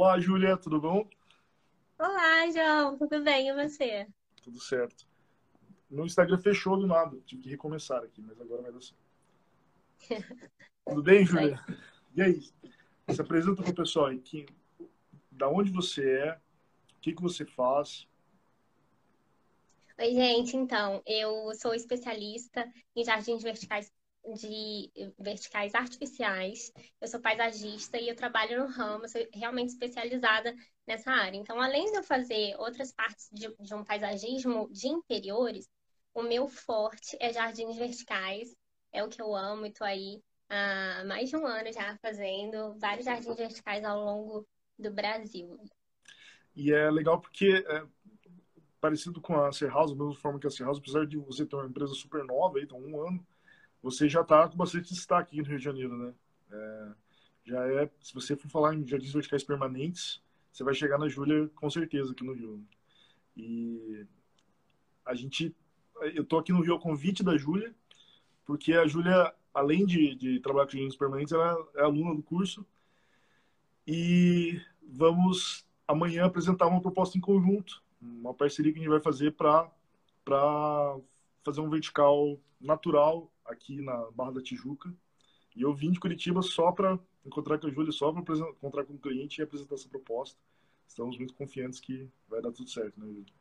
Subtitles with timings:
[0.00, 1.10] Olá, Júlia, tudo bom?
[1.98, 4.06] Olá, João, tudo bem e você?
[4.44, 5.04] Tudo certo.
[5.90, 9.02] Meu Instagram fechou do nada, tive que recomeçar aqui, mas agora vai dar certo.
[10.86, 11.60] tudo bem, Júlia?
[12.14, 12.40] E aí?
[13.10, 14.46] Se apresenta para o pessoal aí, que,
[15.32, 16.34] da onde você é,
[16.96, 18.06] o que, que você faz,
[20.00, 20.56] Oi, gente.
[20.56, 23.92] Então, eu sou especialista em jardins verticais
[24.34, 26.72] de verticais artificiais.
[27.00, 30.54] Eu sou paisagista e eu trabalho no ramo, sou realmente especializada
[30.86, 31.36] nessa área.
[31.36, 35.68] Então, além de eu fazer outras partes de, de um paisagismo de interiores,
[36.14, 38.54] o meu forte é jardins verticais.
[38.92, 42.74] É o que eu amo e estou aí há mais de um ano já fazendo
[42.78, 44.46] vários jardins verticais ao longo
[44.78, 45.58] do Brasil.
[46.56, 47.86] E é legal porque é,
[48.80, 51.44] parecido com a Ser House, da mesma forma que a Ser House, apesar de você
[51.44, 53.24] ter uma empresa super nova, então um ano,
[53.82, 56.14] você já está com bastante destaque aqui no Rio de Janeiro, né?
[56.50, 56.88] É,
[57.44, 61.48] já é, se você for falar em jardins verticais permanentes, você vai chegar na Júlia
[61.54, 62.64] com certeza aqui no Rio.
[63.36, 64.06] E
[65.04, 65.54] a gente,
[66.14, 67.74] eu tô aqui no Rio ao convite da Júlia,
[68.44, 72.66] porque a Júlia, além de, de trabalhar com jardins permanentes, ela é aluna do curso
[73.86, 79.32] e vamos amanhã apresentar uma proposta em conjunto uma parceria que a gente vai fazer
[79.32, 79.70] para
[81.44, 84.92] fazer um vertical natural aqui na Barra da Tijuca.
[85.56, 88.94] E eu vim de Curitiba só para encontrar com a Júlia, só para encontrar com
[88.94, 90.38] o cliente e apresentar essa proposta.
[90.86, 93.34] Estamos muito confiantes que vai dar tudo certo, né, Júlia?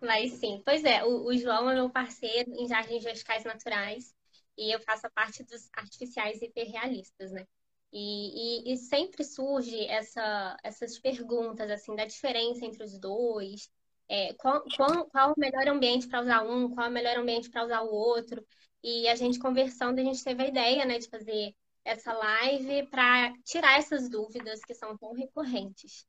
[0.00, 0.62] Vai sim.
[0.64, 4.14] Pois é, o, o João é meu parceiro em jardins verticais naturais
[4.56, 7.46] e eu faço a parte dos artificiais hiperrealistas, né?
[7.92, 13.70] E, e, e, sempre surge essa, essas perguntas, assim, da diferença entre os dois,
[14.08, 17.64] é, qual, qual, qual o melhor ambiente para usar um, qual o melhor ambiente para
[17.64, 18.44] usar o outro.
[18.82, 23.32] E a gente conversando, a gente teve a ideia, né, de fazer essa live para
[23.44, 26.06] tirar essas dúvidas que são tão recorrentes.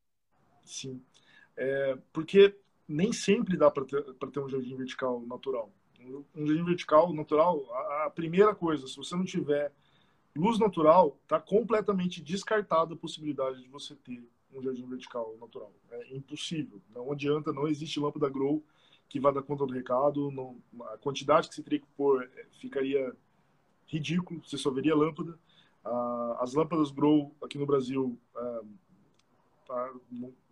[0.63, 1.01] Sim,
[1.55, 2.57] é, porque
[2.87, 5.71] nem sempre dá para ter, ter um jardim vertical natural.
[6.35, 9.71] Um jardim vertical natural, a, a primeira coisa, se você não tiver
[10.35, 14.21] Luz natural, está completamente descartada a possibilidade de você ter
[14.57, 15.71] um jardim vertical natural.
[15.91, 16.81] É impossível.
[16.93, 18.63] Não adianta, não existe lâmpada grow
[19.09, 20.31] que vá dar conta do recado.
[20.31, 20.57] Não,
[20.93, 23.15] a quantidade que você teria que pôr é, ficaria
[23.87, 25.37] ridículo, você só veria lâmpada.
[25.83, 28.61] Ah, as lâmpadas grow aqui no Brasil, ah,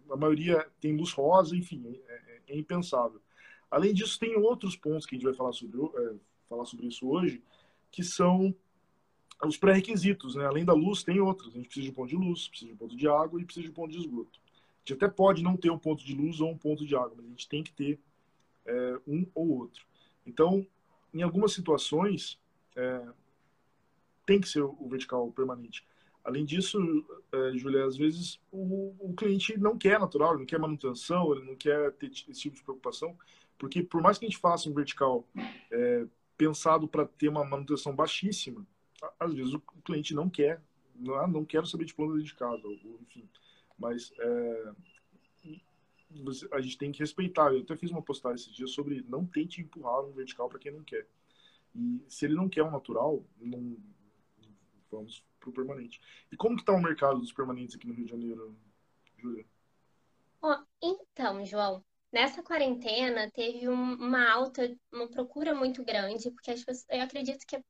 [0.09, 3.19] a maioria tem luz rosa, enfim, é, é, é, impensável.
[3.69, 6.13] Além disso, tem outros pontos que a gente vai falar sobre, é,
[6.47, 7.41] falar sobre isso hoje,
[7.91, 8.53] que são
[9.47, 10.45] os pré-requisitos, né?
[10.45, 11.53] Além da luz, tem outros.
[11.53, 13.45] A gente precisa de um ponto de luz, precisa de um ponto de água e
[13.45, 14.39] precisa de um ponto de esgoto.
[14.39, 17.13] A gente até pode não ter um ponto de luz ou um ponto de água,
[17.15, 17.99] mas a gente tem que ter
[18.65, 19.85] é, um ou outro.
[20.25, 20.65] Então,
[21.13, 22.39] em algumas situações,
[22.75, 23.05] é,
[24.25, 25.85] tem que ser o vertical permanente.
[26.23, 26.79] Além disso,
[27.31, 31.45] é, Julia, às vezes o, o, cliente não quer natural, ele não quer manutenção, ele
[31.45, 33.17] não quer ter esse tipo de preocupação,
[33.57, 35.27] porque por mais que a gente faça um vertical
[35.69, 36.05] é,
[36.37, 38.65] pensado para ter uma manutenção baixíssima,
[39.19, 40.61] às vezes o cliente não quer,
[40.95, 43.27] não, ah, não quero saber de plano de casa, ou, enfim.
[43.77, 44.73] Mas é,
[46.51, 47.53] a gente tem que respeitar.
[47.53, 50.71] Eu até fiz uma postagem esses dias sobre não tente empurrar um vertical para quem
[50.71, 51.07] não quer.
[51.75, 53.77] E se ele não quer um natural, não
[54.91, 55.99] vamos para o permanente.
[56.31, 58.55] E como que está o mercado dos permanentes aqui no Rio de Janeiro,
[59.17, 59.45] Júlia?
[60.81, 66.85] Então, João, nessa quarentena teve um, uma alta, uma procura muito grande, porque as pessoas,
[66.89, 67.63] eu acredito que por,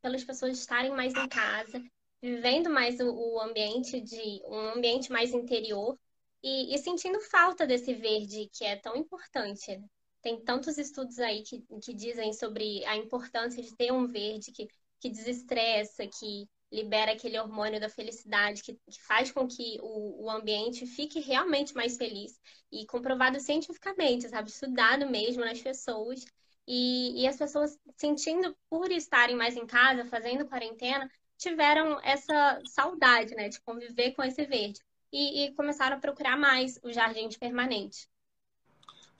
[0.00, 1.82] pelas pessoas estarem mais em casa,
[2.20, 5.98] vivendo mais o, o ambiente de um ambiente mais interior
[6.42, 9.76] e, e, sentindo falta desse verde que é tão importante.
[9.76, 9.84] Né?
[10.20, 14.68] Tem tantos estudos aí que, que dizem sobre a importância de ter um verde que,
[15.00, 20.30] que desestressa, que libera aquele hormônio da felicidade, que, que faz com que o, o,
[20.30, 22.40] ambiente fique realmente mais feliz.
[22.70, 24.48] E comprovado cientificamente, sabe?
[24.48, 26.24] Estudado mesmo nas pessoas.
[26.66, 33.34] E, e as pessoas, sentindo por estarem mais em casa, fazendo quarentena, tiveram essa saudade,
[33.34, 34.80] né, de conviver com esse verde.
[35.12, 38.08] E, e começaram a procurar mais o jardim de permanente.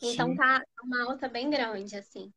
[0.00, 0.36] Então Sim.
[0.36, 2.32] tá uma alta bem grande, assim.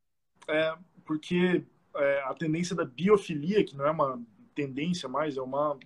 [0.47, 0.75] É,
[1.05, 1.63] porque
[1.95, 4.21] é, a tendência da biofilia, que não é uma
[4.53, 5.77] tendência mais, é, uma,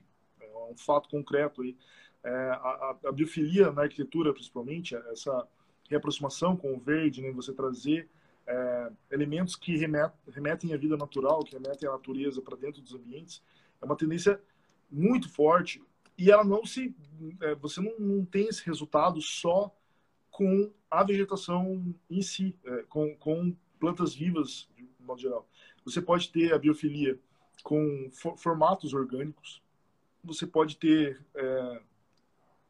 [0.42, 1.78] é um fato concreto aí.
[2.24, 5.48] É, a, a, biofilia na arquitetura, principalmente, essa
[5.90, 8.10] reaproximação com o verde, né, você trazer
[8.50, 12.94] é, elementos que remet, remetem à vida natural, que remetem à natureza para dentro dos
[12.94, 13.44] ambientes,
[13.80, 14.42] é uma tendência
[14.92, 15.82] muito forte
[16.18, 16.96] e ela não se,
[17.42, 19.74] é, você não, não, tem esse resultado só
[20.32, 25.48] com a vegetação em si, é, com, com plantas vivas de modo geral.
[25.86, 27.20] Você pode ter a biofilia
[27.64, 29.62] com for, formatos orgânicos,
[30.24, 31.82] você pode ter é,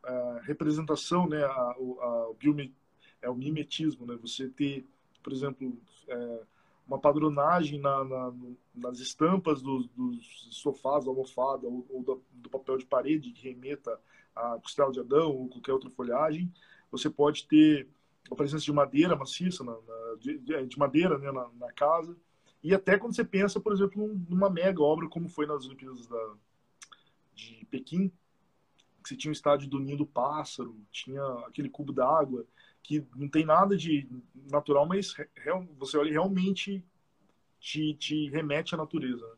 [0.03, 2.75] a representação, né, a, a, a biome,
[3.21, 4.17] é o mimetismo, né?
[4.21, 4.85] Você ter,
[5.21, 5.77] por exemplo,
[6.07, 6.41] é,
[6.89, 8.33] uma padronagem na, na,
[8.73, 13.47] nas estampas dos, dos sofás, da almofada ou, ou do, do, papel de parede que
[13.47, 13.99] remeta
[14.35, 16.51] a costela de Adão ou qualquer outra folhagem.
[16.91, 17.87] Você pode ter
[18.31, 19.75] a presença de madeira maciça, na,
[20.19, 22.17] de, de, madeira né, na, na, casa.
[22.63, 26.33] E até quando você pensa, por exemplo, numa mega obra como foi nas Olimpíadas da,
[27.35, 28.11] de Pequim,
[29.03, 32.45] que você tinha o estádio do Ninho do Pássaro, tinha aquele cubo d'água,
[32.89, 34.09] que não tem nada de
[34.49, 35.13] natural, mas
[35.77, 36.83] você olha realmente
[37.59, 39.23] te, te remete à natureza.
[39.23, 39.35] Né?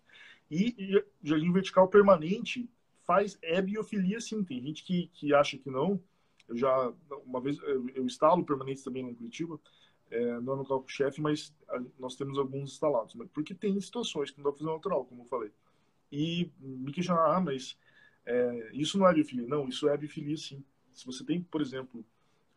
[0.50, 2.69] E, e jardim vertical permanente
[3.03, 4.42] faz é biofilia sim.
[4.42, 6.01] Tem gente que, que acha que não.
[6.48, 6.94] Eu já,
[7.25, 9.59] uma vez, eu, eu instalo permanentes também no Curitiba,
[10.09, 11.53] é, não é no carro-chefe, mas
[12.00, 13.18] nós temos alguns instalados.
[13.33, 15.51] Porque tem situações que não dá para fazer natural, como eu falei.
[16.09, 17.77] E me questionar, ah, mas
[18.25, 19.45] é, isso não é biofilia.
[19.45, 20.63] Não, isso é biofilia sim.
[20.94, 22.06] Se você tem, por exemplo,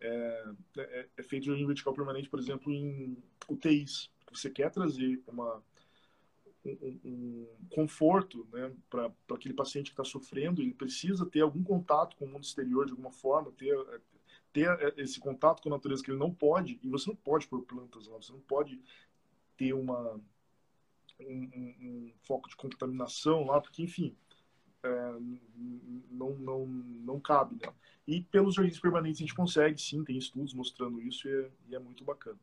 [0.01, 0.45] é,
[0.79, 3.17] é, é feito jardim vertical permanente, por exemplo, em
[3.49, 4.11] UTIs.
[4.33, 5.63] Você quer trazer uma,
[6.65, 12.17] um, um conforto né, para aquele paciente que está sofrendo, ele precisa ter algum contato
[12.17, 13.77] com o mundo exterior de alguma forma, ter,
[14.53, 17.63] ter esse contato com a natureza que ele não pode, e você não pode pôr
[17.63, 18.81] plantas lá, você não pode
[19.57, 20.21] ter uma,
[21.21, 24.17] um, um foco de contaminação lá, porque, enfim,
[24.85, 25.19] é,
[26.11, 27.57] não, não, não cabe.
[27.57, 27.73] Né?
[28.07, 31.75] E pelos jardins permanentes a gente consegue, sim, tem estudos mostrando isso e é, e
[31.75, 32.39] é muito bacana.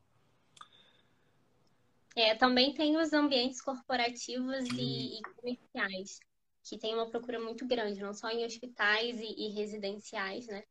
[2.16, 6.20] É, também tem os ambientes corporativos e, e, comerciais,
[6.64, 10.64] que tem uma procura muito grande, não só em hospitais e, e residenciais, né?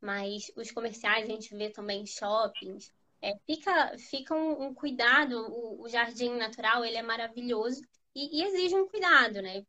[0.00, 2.92] Mas os comerciais, a gente vê também shoppings.
[3.20, 7.82] É, fica fica um, um cuidado, o, o, jardim natural, ele é maravilhoso
[8.14, 9.64] e, e exige um cuidado, né?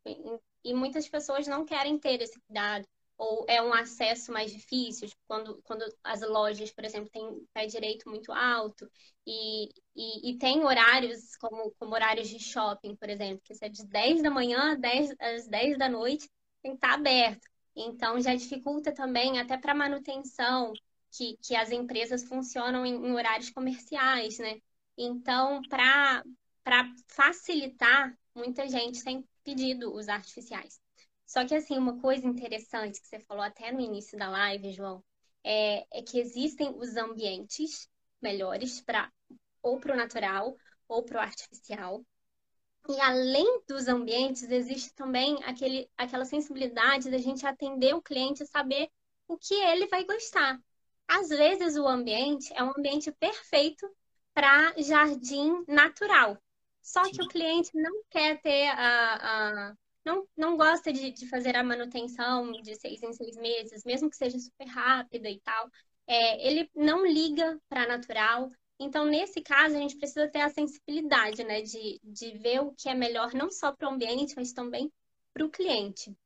[0.64, 2.86] E muitas pessoas não querem ter esse cuidado
[3.18, 7.66] ou é um acesso mais difícil, tipo, quando, quando as lojas, por exemplo, têm pé
[7.66, 8.88] direito muito alto
[9.26, 13.84] e, e, e, tem horários como, como horários de shopping, por exemplo, que é de
[13.86, 16.30] 10 da manhã 10, às 10 da noite,
[16.62, 17.44] tem que estar aberto.
[17.74, 20.72] Então já dificulta também até para manutenção,
[21.10, 24.60] que, que as empresas funcionam em, em horários comerciais, né?
[24.96, 26.22] Então, para
[27.08, 30.78] facilitar, muita gente tem pedido os artificiais.
[31.26, 35.02] Só que, assim, uma coisa interessante que você falou até no início da live, João,
[35.42, 37.88] é, é que existem os ambientes
[38.20, 39.10] melhores para
[39.62, 40.54] ou para o natural
[40.86, 42.04] ou para o artificial.
[42.90, 48.46] E além dos ambientes, existe também aquele, aquela sensibilidade da gente atender o cliente e
[48.46, 48.90] saber
[49.26, 50.60] o que ele vai gostar.
[51.06, 53.88] Às vezes, o ambiente é um ambiente perfeito
[54.34, 56.38] para jardim natural.
[56.88, 59.14] Só que o cliente não quer ter a,
[59.68, 64.08] a não, não gosta de, de fazer a manutenção de seis em seis meses, mesmo
[64.08, 65.68] que seja super rápida e tal.
[66.06, 68.50] É, ele não liga para natural.
[68.80, 72.88] Então, nesse caso, a gente precisa ter a sensibilidade, né, de, de ver o que
[72.88, 74.90] é melhor não só para o ambiente, mas também
[75.34, 76.16] para o cliente.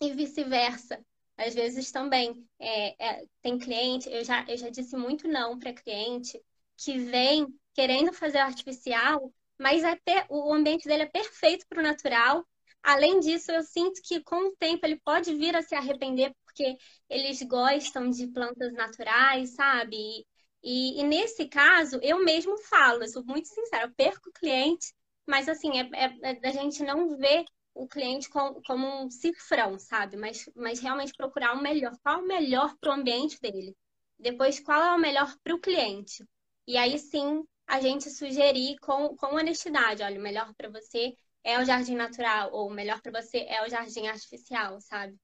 [0.00, 1.04] E vice-versa.
[1.36, 5.72] Às vezes também é, é, tem cliente, eu já, eu já disse muito não para
[5.72, 6.40] cliente
[6.76, 11.82] que vem querendo fazer artificial, mas é per, o ambiente dele é perfeito para o
[11.82, 12.44] natural,
[12.82, 16.76] Além disso, eu sinto que com o tempo ele pode vir a se arrepender porque
[17.08, 20.24] eles gostam de plantas naturais, sabe?
[20.62, 24.92] E, e nesse caso, eu mesmo falo, eu sou muito sincera, eu perco o cliente,
[25.26, 27.44] mas assim, é, é, é da gente não ver
[27.74, 30.16] o cliente com, como um cifrão, sabe?
[30.16, 31.92] Mas, mas realmente procurar o melhor.
[32.02, 33.76] Qual é o melhor para o ambiente dele?
[34.18, 36.24] Depois, qual é o melhor para o cliente?
[36.66, 41.60] E aí sim, a gente sugerir com, com honestidade, olha, o melhor para você é
[41.60, 45.14] o jardim natural, ou melhor para você é o jardim artificial, sabe?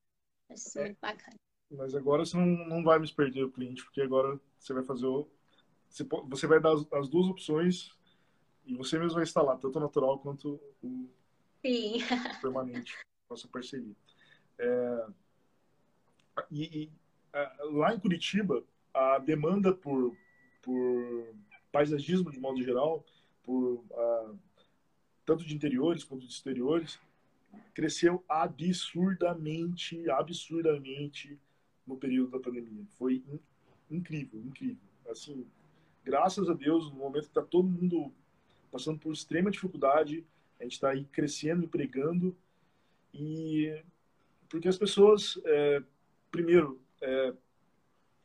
[0.51, 0.83] Acho isso é.
[0.83, 1.37] muito bacana.
[1.71, 5.07] Mas agora você não, não vai me perder o cliente, porque agora você vai fazer
[5.07, 5.27] o.
[5.89, 7.91] Você, você vai dar as, as duas opções
[8.67, 11.09] e você mesmo vai instalar, tanto o natural quanto o
[11.65, 11.99] Sim.
[12.43, 12.95] permanente,
[13.31, 13.95] nossa parceria.
[14.59, 15.07] É,
[16.51, 16.91] e, e
[17.73, 20.15] lá em Curitiba, a demanda por,
[20.61, 21.35] por
[21.75, 23.05] paisagismo de modo geral,
[23.43, 24.39] por uh,
[25.27, 27.01] tanto de interiores quanto de exteriores,
[27.75, 31.37] cresceu absurdamente, absurdamente
[31.85, 32.85] no período da pandemia.
[32.97, 33.41] Foi in,
[33.91, 34.79] incrível, incrível.
[35.11, 35.45] Assim,
[36.05, 38.13] graças a Deus, no momento que está todo mundo
[38.71, 40.25] passando por extrema dificuldade,
[40.61, 42.37] a gente está aí crescendo, empregando
[43.13, 43.83] e
[44.49, 45.83] porque as pessoas, é,
[46.31, 47.35] primeiro, é,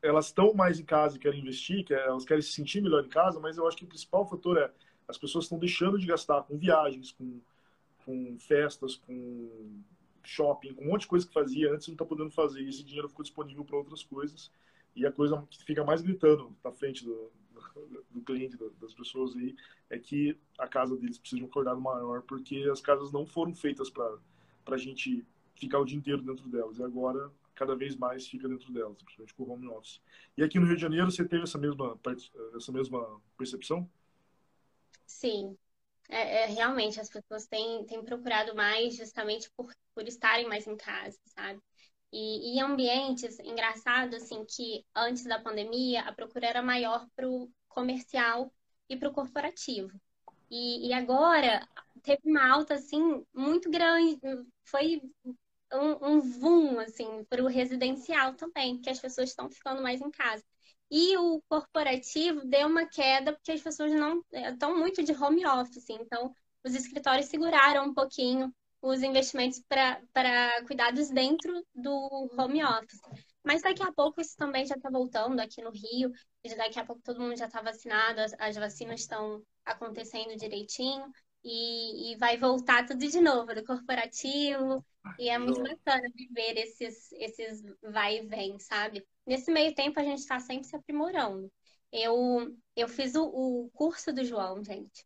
[0.02, 3.40] elas estão mais em casa e querem investir, elas querem se sentir melhor em casa,
[3.40, 4.72] mas eu acho que o principal fator é
[5.10, 7.42] as pessoas estão deixando de gastar com viagens, com,
[8.06, 9.82] com festas, com
[10.24, 12.62] shopping, com um monte de coisa que fazia antes não está podendo fazer.
[12.62, 14.52] Esse dinheiro ficou disponível para outras coisas.
[14.96, 17.32] E a coisa que fica mais gritando na frente do,
[18.12, 19.56] do cliente, das pessoas aí,
[19.90, 23.56] é que a casa deles precisa de um cuidado maior, porque as casas não foram
[23.56, 24.20] feitas para
[24.68, 25.26] a gente
[25.56, 26.78] ficar o dia inteiro dentro delas.
[26.78, 30.02] E agora, cada vez mais fica dentro delas, principalmente com o home office.
[30.38, 32.00] E aqui no Rio de Janeiro, você teve essa mesma,
[32.56, 33.90] essa mesma percepção?
[35.06, 35.58] Sim.
[36.10, 40.78] É, é, realmente, as pessoas têm, têm procurado mais justamente por, por estarem mais em
[40.78, 41.62] casa, sabe?
[42.12, 47.52] E, e ambientes, engraçado, assim, que antes da pandemia a procura era maior para o
[47.68, 48.52] comercial
[48.90, 49.92] e para o corporativo.
[50.50, 51.68] E, e agora
[52.02, 54.20] teve uma alta, assim, muito grande.
[54.64, 55.02] Foi
[55.74, 60.12] um, um boom, assim, para o residencial também, que as pessoas estão ficando mais em
[60.12, 60.44] casa.
[60.92, 65.90] E o corporativo deu uma queda porque as pessoas não estão muito de home office,
[65.90, 66.34] então
[66.64, 73.00] os escritórios seguraram um pouquinho os investimentos para cuidados dentro do home office.
[73.44, 76.12] Mas daqui a pouco isso também já está voltando aqui no Rio,
[76.58, 81.06] daqui a pouco todo mundo já está vacinado, as, as, vacinas estão acontecendo direitinho
[81.44, 84.86] e, e, vai voltar tudo de novo do corporativo.
[85.18, 89.06] E é muito bacana viver esses, esses vai e vem, sabe?
[89.26, 91.52] Nesse meio tempo a gente está sempre se aprimorando.
[91.92, 95.06] Eu, eu fiz o, o curso do João, gente.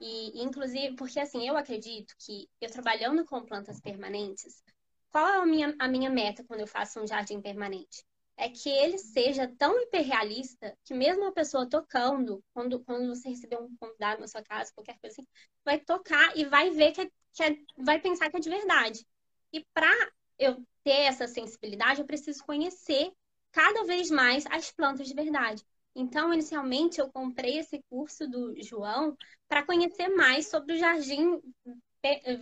[0.00, 4.62] E, inclusive, porque assim, eu acredito que eu trabalhando com plantas permanentes,
[5.10, 8.04] qual é a minha, a minha meta quando eu faço um jardim permanente?
[8.42, 13.58] É que ele seja tão hiperrealista que mesmo a pessoa tocando, quando, quando você receber
[13.58, 15.28] um convidado na sua casa, qualquer coisa assim,
[15.62, 19.06] vai tocar e vai ver que, é, que é, vai pensar que é de verdade.
[19.52, 19.92] E para
[20.38, 23.12] eu ter essa sensibilidade, eu preciso conhecer
[23.52, 25.62] cada vez mais as plantas de verdade.
[25.94, 29.14] Então, inicialmente, eu comprei esse curso do João
[29.46, 31.42] para conhecer mais sobre o jardim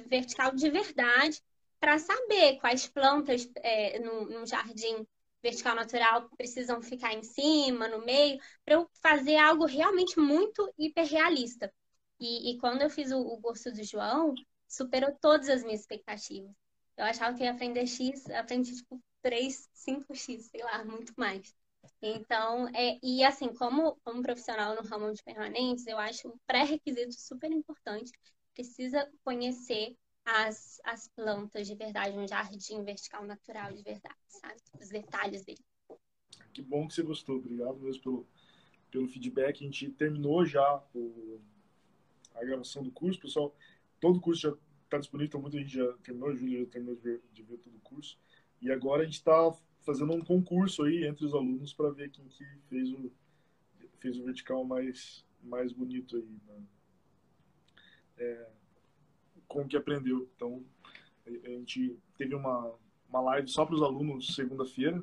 [0.07, 1.43] vertical de verdade,
[1.81, 5.05] para saber quais plantas é, no, no jardim
[5.42, 11.73] vertical natural precisam ficar em cima, no meio, para eu fazer algo realmente muito hiperrealista.
[12.21, 14.35] E, e quando eu fiz o, o, do João,
[14.68, 16.50] superou todas as minhas expectativas.
[16.97, 21.54] Eu achava que ia aprender X, aprendi tipo 3, 5X, sei lá, muito mais.
[22.02, 27.14] Então, é, e assim, como, como profissional no ramo de permanentes, eu acho um pré-requisito
[27.14, 28.11] super importante.
[28.54, 29.97] Precisa conhecer
[30.28, 34.61] as, as plantas de verdade, um jardim vertical natural de verdade, sabe?
[34.78, 35.64] Os detalhes dele.
[36.52, 37.37] Que bom que você gostou.
[37.37, 38.28] Obrigado mesmo pelo,
[38.90, 39.62] pelo feedback.
[39.62, 41.40] A gente terminou já o,
[42.35, 43.56] a gravação do curso, pessoal.
[43.99, 44.54] Todo o curso já
[44.85, 47.56] está disponível, então muita gente já terminou, a Júlia já terminou de ver, de ver
[47.58, 48.18] todo o curso.
[48.61, 52.28] E agora a gente está fazendo um concurso aí entre os alunos para ver quem
[52.28, 53.11] que fez o,
[53.99, 56.38] fez o vertical mais, mais bonito aí.
[56.47, 56.62] Né?
[58.18, 58.58] É,
[59.49, 60.28] como que aprendeu.
[60.37, 60.62] Então,
[61.26, 62.73] a gente teve uma,
[63.09, 65.02] uma live só para os alunos segunda-feira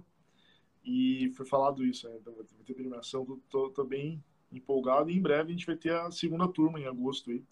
[0.83, 2.15] e foi falado isso, né?
[2.21, 6.11] Então, vai ter premiação, tô, bem empolgado e em breve a gente vai ter a
[6.11, 7.43] segunda turma em agosto aí.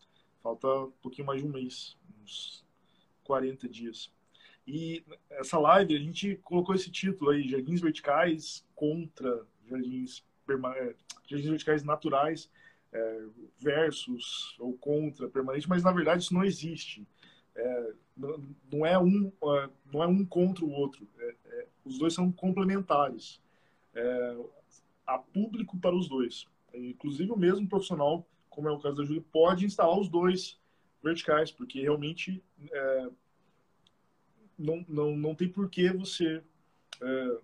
[0.41, 2.63] Falta um pouquinho mais de um mês, uns
[3.23, 4.11] 40 dias.
[4.65, 10.23] E essa live a gente colocou esse título aí, Jardins Verticais contra Jardins,
[10.75, 10.95] é,
[11.25, 12.49] jardins Verticais Naturais
[12.93, 13.23] é,
[13.59, 17.05] versus ou contra permanente, mas na verdade isso não existe.
[17.55, 17.93] É,
[18.71, 21.07] não, é um, é, não é um contra o outro.
[21.17, 23.41] É, é, os dois são complementares.
[25.05, 26.47] há público para os dois.
[26.73, 30.59] Inclusive o mesmo profissional, como é o caso da Júlia, pode instalar os dois
[31.03, 32.41] verticais, porque realmente
[34.57, 36.41] não, não, não tem por que você.
[37.01, 37.37] É,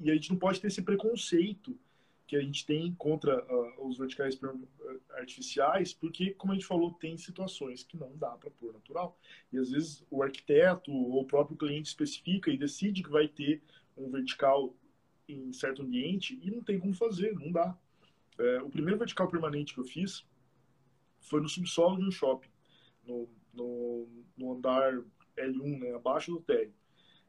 [0.00, 1.78] e a gente não pode ter esse preconceito
[2.30, 4.38] que a gente tem contra uh, os verticais
[5.14, 9.18] artificiais, porque, como a gente falou, tem situações que não dá para pôr natural.
[9.52, 13.60] E às vezes o arquiteto ou o próprio cliente especifica e decide que vai ter
[13.96, 14.72] um vertical
[15.28, 17.76] em certo ambiente e não tem como fazer, não dá.
[18.38, 20.24] É, o primeiro vertical permanente que eu fiz
[21.18, 22.48] foi no subsolo de um shopping,
[23.04, 25.02] no, no, no andar
[25.36, 26.72] L1, né, abaixo do térreo.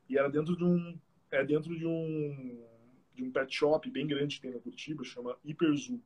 [0.07, 0.95] E era dentro de um
[1.31, 2.70] é dentro de um
[3.13, 6.01] de um pet shop bem grande que tem na Curitiba, chama Hiperzoo.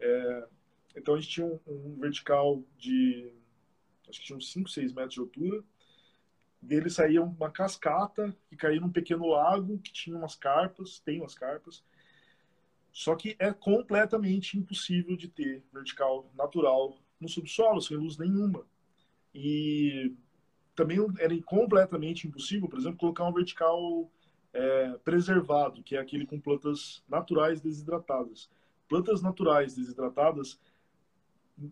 [0.00, 0.48] É,
[0.96, 3.32] então a gente tinha um, um, vertical de
[4.08, 5.64] acho que tinha uns 5, 6 metros de altura.
[6.60, 11.34] Dele saía uma cascata que caía num pequeno lago que tinha umas carpas, tem umas
[11.34, 11.84] carpas.
[12.90, 18.66] Só que é completamente impossível de ter vertical natural no subsolo, sem luz nenhuma.
[19.34, 20.16] E
[20.74, 24.10] também era completamente impossível, por exemplo, colocar um vertical
[24.52, 28.50] é, preservado, que é aquele com plantas naturais desidratadas.
[28.88, 30.58] Plantas naturais desidratadas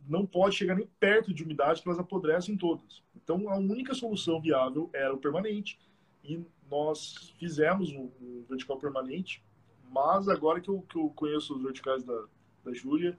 [0.09, 3.02] não pode chegar nem perto de umidade que elas apodrecem todas.
[3.14, 5.78] Então, a única solução viável era o permanente.
[6.25, 9.42] E nós fizemos um, um vertical permanente,
[9.90, 12.25] mas agora que eu, que eu conheço os verticais da,
[12.64, 13.16] da Júlia,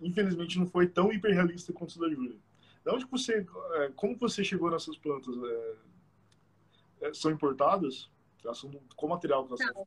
[0.00, 2.36] infelizmente não foi tão hiperrealista quanto o da Júlia.
[2.84, 3.44] De onde você,
[3.74, 5.34] é, como você chegou nessas plantas?
[5.42, 5.74] É,
[7.00, 8.10] é, são importadas?
[8.52, 9.86] São, qual material que são?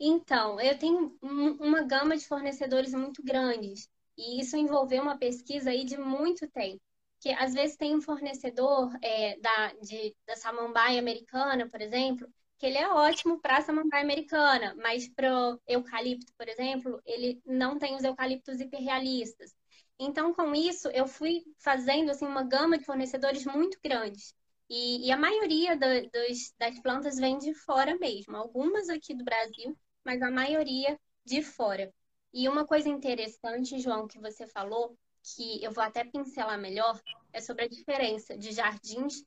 [0.00, 3.88] Então, eu tenho uma gama de fornecedores muito grandes.
[4.16, 6.80] E isso envolveu uma pesquisa aí de muito tempo.
[7.20, 12.28] Que às vezes tem um fornecedor é, da, de, da samambaia americana, por exemplo,
[12.58, 17.78] que ele é ótimo para a samambaia americana, mas para eucalipto, por exemplo, ele não
[17.78, 19.54] tem os eucaliptos hiperrealistas.
[19.98, 24.34] Então, com isso, eu fui fazendo assim, uma gama de fornecedores muito grandes.
[24.68, 28.36] E, e a maioria do, dos, das plantas vem de fora mesmo.
[28.36, 31.92] Algumas aqui do Brasil, mas a maioria de fora.
[32.32, 37.00] E uma coisa interessante, João, que você falou, que eu vou até pincelar melhor,
[37.32, 39.24] é sobre a diferença de jardins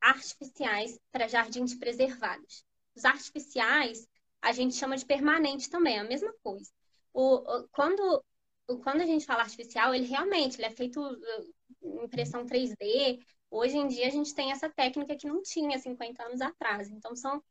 [0.00, 2.64] artificiais para jardins preservados.
[2.94, 4.06] Os artificiais,
[4.40, 6.70] a gente chama de permanente também, é a mesma coisa.
[7.12, 8.24] O, o, quando,
[8.68, 13.18] o, quando a gente fala artificial, ele realmente ele é feito uh, impressão 3D.
[13.50, 16.90] Hoje em dia a gente tem essa técnica que não tinha 50 anos atrás.
[16.90, 17.42] Então são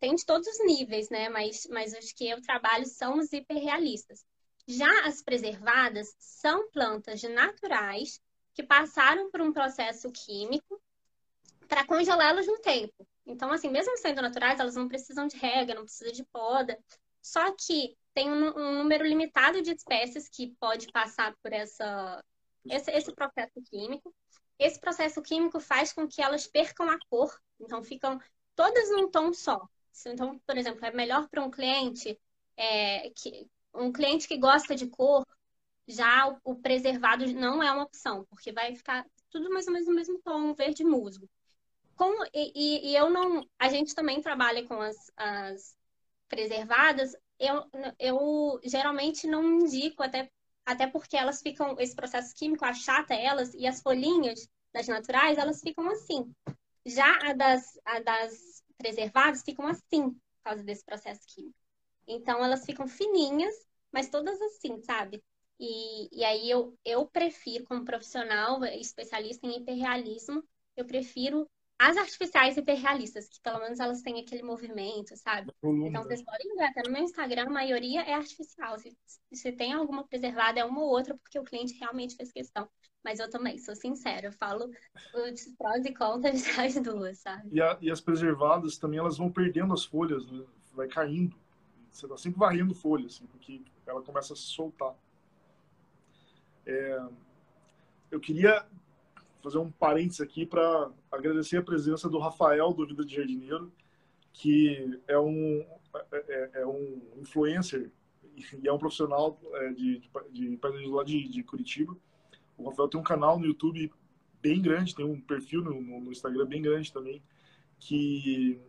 [0.00, 1.28] tem de todos os níveis, né?
[1.28, 4.24] Mas, mas os que eu trabalho são os hiperrealistas.
[4.66, 8.20] Já as preservadas são plantas naturais
[8.54, 10.80] que passaram por um processo químico
[11.68, 13.06] para congelá-las no tempo.
[13.26, 16.78] Então, assim, mesmo sendo naturais, elas não precisam de rega, não precisam de poda.
[17.22, 22.24] Só que tem um, um número limitado de espécies que pode passar por essa,
[22.66, 24.14] esse, esse processo químico.
[24.58, 28.20] Esse processo químico faz com que elas percam a cor, então ficam
[28.54, 29.68] todas num tom só.
[30.06, 32.18] Então, por exemplo, é melhor para um cliente
[32.56, 35.24] é, que, um cliente que gosta de cor,
[35.86, 39.94] já o, preservado não é uma opção, porque vai ficar tudo mais ou menos no
[39.94, 41.28] mesmo tom, verde musgo.
[42.32, 43.44] E, e, eu não.
[43.58, 45.76] A gente também trabalha com as, as
[46.28, 47.12] preservadas.
[47.38, 47.64] Eu,
[47.98, 50.30] eu geralmente não indico, até,
[50.64, 51.76] até porque elas ficam.
[51.78, 56.32] Esse processo químico achata elas e as folhinhas das naturais, elas ficam assim.
[56.86, 61.58] Já a das, a das preservadas ficam assim, por causa desse processo químico.
[62.06, 63.54] Então, elas ficam fininhas
[63.92, 65.22] mas todas assim, sabe?
[65.58, 70.42] E, e aí eu, eu prefiro, como profissional especialista em hiperrealismo,
[70.76, 75.52] eu prefiro as artificiais hiperrealistas, que pelo menos elas têm aquele movimento, sabe?
[75.62, 78.76] Então vocês podem ver, até no meu Instagram, a maioria é artificial.
[78.78, 78.96] Se,
[79.32, 82.68] se tem alguma preservada, é uma ou outra, porque o cliente realmente fez questão.
[83.04, 84.68] Mas eu também, sou sincera, eu falo
[85.14, 87.48] os prós e contras das duas, sabe?
[87.52, 90.44] E, a, e as preservadas também, elas vão perdendo as folhas, né?
[90.72, 91.36] Vai caindo.
[91.92, 94.94] Você está sempre varrendo folha, assim, porque ela começa a se soltar.
[96.66, 97.02] É,
[98.10, 98.66] eu queria
[99.42, 103.72] fazer um parênteses aqui para agradecer a presença do Rafael, do Vida de Jardineiro,
[104.32, 105.64] que é um,
[106.12, 107.90] é, é, é um influencer
[108.36, 111.96] e é um profissional é, de, de, de, lá de, de Curitiba.
[112.56, 113.92] O Rafael tem um canal no YouTube
[114.40, 117.22] bem grande, tem um perfil no, no Instagram bem grande também,
[117.78, 118.60] que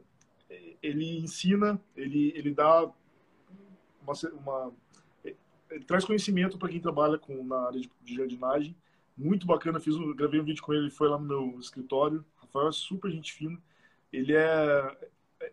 [0.81, 2.91] ele ensina, ele, ele dá
[4.01, 4.73] uma, uma
[5.69, 8.75] ele traz conhecimento para quem trabalha com, na área de, de jardinagem.
[9.19, 12.25] Muito bacana, fiz um, gravei um vídeo com ele, ele foi lá no meu escritório.
[12.37, 13.61] Rafael é super gente fina.
[14.11, 14.97] Ele é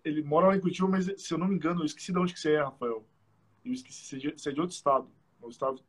[0.05, 2.33] ele mora lá em Curitiba, mas se eu não me engano, eu esqueci de onde
[2.33, 3.05] que você é, Rafael.
[3.65, 5.09] Eu esqueci, você é de outro estado.
[5.43, 5.83] O estado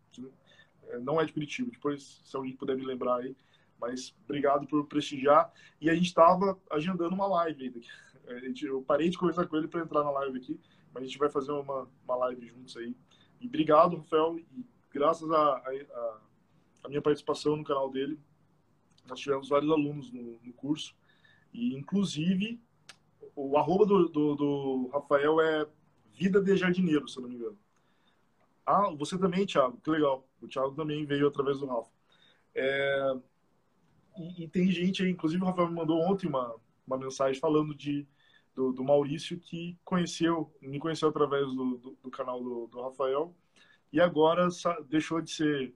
[0.89, 1.69] é, não é de Curitiba.
[1.71, 3.35] Depois, se alguém puder me lembrar aí.
[3.79, 5.51] Mas obrigado por prestigiar.
[5.79, 8.53] E a gente estava agendando uma live aí.
[8.61, 10.59] Eu parei de conversar com ele para entrar na live aqui,
[10.93, 12.93] mas a gente vai fazer uma, uma live juntos aí
[13.39, 14.39] e obrigado, Rafael.
[14.39, 16.19] E graças a, a,
[16.87, 18.19] minha participação no canal dele,
[19.07, 20.95] nós tivemos vários alunos no, no curso.
[21.53, 22.59] E, inclusive,
[23.35, 25.67] o arroba do, do, do, Rafael é
[26.13, 27.57] Vida de Jardineiro, se eu não me engano.
[28.65, 29.79] Ah, você também, Thiago.
[29.81, 30.27] Que legal.
[30.41, 31.89] O Thiago também veio através do Rafa.
[32.53, 33.13] É,
[34.17, 37.73] e, e, tem gente aí, inclusive o Rafael me mandou ontem uma, uma mensagem falando
[37.73, 38.07] de
[38.57, 43.31] do, do Maurício, que conheceu, me conheceu através do, do, do canal do, do, Rafael,
[43.93, 44.47] e agora
[44.89, 45.75] deixou de ser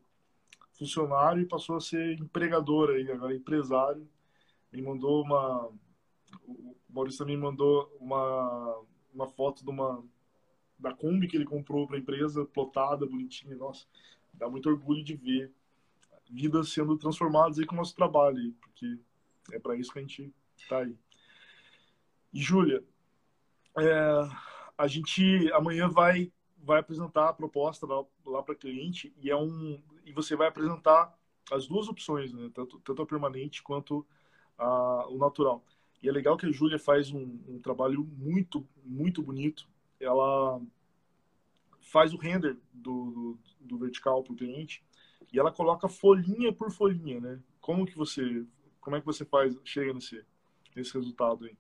[0.82, 4.10] funcionário e passou a ser empregador aí, agora empresário.
[4.74, 5.70] Me mandou uma.
[6.48, 8.82] O Maurício também mandou uma,
[9.14, 10.04] uma foto de uma
[10.80, 13.56] da Kombi que ele comprou para a empresa, plotada, bonitinha.
[13.56, 13.86] Nossa,
[14.34, 15.54] dá muito orgulho de ver
[16.32, 18.98] vidas sendo transformadas aí com o nosso trabalho, porque
[19.52, 20.98] é para isso que a gente está aí.
[22.34, 22.84] E, Júlia,
[23.78, 24.30] é,
[24.76, 26.32] a gente amanhã vai
[26.64, 31.18] vai apresentar a proposta lá, lá para cliente e é um e você vai apresentar
[31.52, 32.50] as duas opções, né?
[32.54, 34.06] tanto, tanto a permanente quanto
[34.58, 35.64] a, o natural.
[36.02, 39.68] E é legal que a Júlia faz um, um, trabalho muito, muito bonito.
[40.00, 40.60] Ela
[41.80, 44.84] faz o render do, do, do vertical para o cliente
[45.32, 47.40] e ela coloca folhinha por folhinha, né?
[47.60, 48.46] Como que você,
[48.80, 50.26] como é que você faz, chega nesse,
[50.76, 51.56] nesse resultado aí?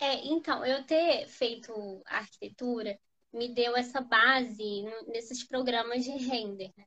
[0.00, 1.72] É, então, eu ter feito
[2.06, 2.98] arquitetura
[3.32, 6.72] me deu essa base nesses programas de render.
[6.76, 6.84] Né?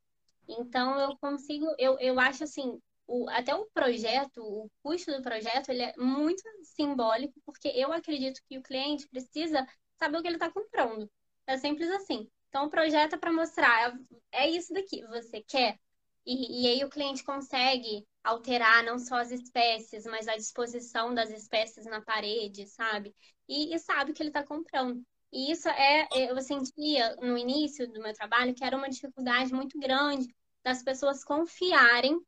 [0.47, 5.69] Então, eu consigo, eu, eu acho assim, o, até o projeto, o custo do projeto,
[5.69, 9.65] ele é muito simbólico, porque eu acredito que o cliente precisa
[9.97, 11.09] saber o que ele está comprando.
[11.47, 12.27] É simples assim.
[12.49, 13.97] Então, o projeto é para mostrar,
[14.31, 15.79] é isso daqui, você quer?
[16.25, 21.31] E, e aí o cliente consegue alterar não só as espécies, mas a disposição das
[21.31, 23.15] espécies na parede, sabe?
[23.47, 25.01] E, e sabe o que ele está comprando.
[25.31, 29.79] E isso é, eu sentia no início do meu trabalho que era uma dificuldade muito
[29.79, 30.27] grande
[30.63, 32.19] das pessoas confiarem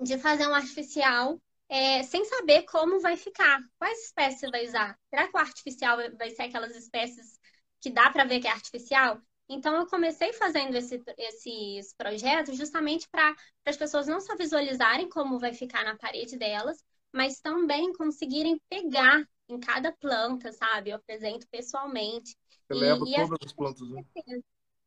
[0.00, 4.98] de fazer um artificial é, sem saber como vai ficar, quais espécies vai usar.
[5.08, 7.38] Será que o artificial vai ser aquelas espécies
[7.80, 9.20] que dá para ver que é artificial?
[9.48, 13.34] Então, eu comecei fazendo esse, esses projetos justamente para
[13.66, 19.26] as pessoas não só visualizarem como vai ficar na parede delas, mas também conseguirem pegar
[19.48, 20.90] em cada planta, sabe?
[20.90, 22.36] Eu apresento pessoalmente.
[22.68, 24.04] Você e, leva e todas as plantas, né?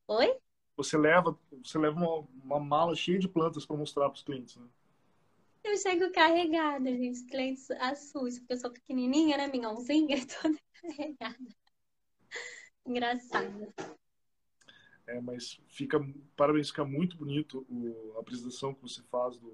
[0.08, 0.38] Oi?
[0.76, 4.56] Você leva, você leva uma, uma mala cheia de plantas para mostrar para os clientes,
[4.56, 4.68] né?
[5.64, 7.18] Eu chego carregada, gente.
[7.18, 9.48] Os clientes assustam, porque eu sou pequenininha, né?
[9.48, 11.48] Minhãozinha, toda carregada.
[12.86, 13.74] Engraçado.
[15.06, 16.00] É, mas fica,
[16.36, 19.54] parabéns, fica muito bonito o, a apresentação que você faz do,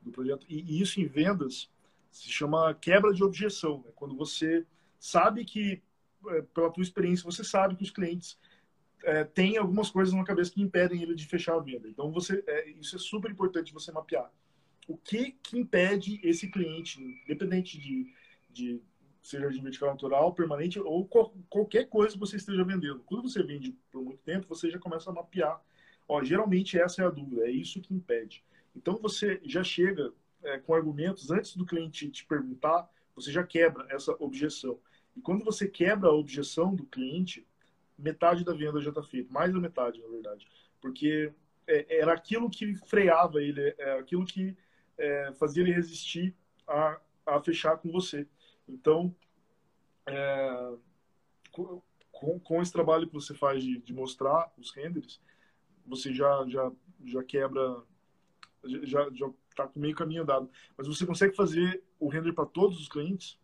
[0.00, 0.46] do projeto.
[0.48, 1.70] E, e, isso em vendas
[2.12, 3.82] se chama quebra de objeção.
[3.84, 3.90] Né?
[3.96, 4.64] Quando você
[4.98, 5.82] sabe que,
[6.28, 8.38] é, pela tua experiência, você sabe que os clientes
[9.04, 11.88] é, têm algumas coisas na cabeça que impedem ele de fechar a venda.
[11.88, 14.30] Então, você, é, isso é super importante você mapear.
[14.86, 18.12] O que, que impede esse cliente, independente de,
[18.50, 18.80] de
[19.22, 21.08] seja de vertical natural, permanente ou
[21.48, 23.00] qualquer coisa que você esteja vendendo.
[23.06, 25.62] Quando você vende por muito tempo, você já começa a mapear.
[26.08, 28.44] Ó, geralmente essa é a dúvida, é isso que impede.
[28.74, 33.86] Então você já chega é, com argumentos antes do cliente te perguntar, você já quebra
[33.90, 34.78] essa objeção.
[35.16, 37.46] E quando você quebra a objeção do cliente,
[37.98, 40.46] metade da venda já está feita, mais da metade, na verdade,
[40.80, 41.32] porque
[41.66, 44.56] é, era aquilo que freava ele, é aquilo que
[44.98, 46.34] é, fazia ele resistir
[46.66, 48.26] a, a fechar com você.
[48.68, 49.14] Então,
[50.06, 50.72] é,
[51.50, 55.20] com, com, esse trabalho que você faz de, de mostrar os renders,
[55.86, 56.72] você já, já,
[57.04, 57.82] já quebra,
[58.64, 60.50] já, já está com meio caminho andado.
[60.76, 63.38] Mas você consegue fazer o render para todos os clientes?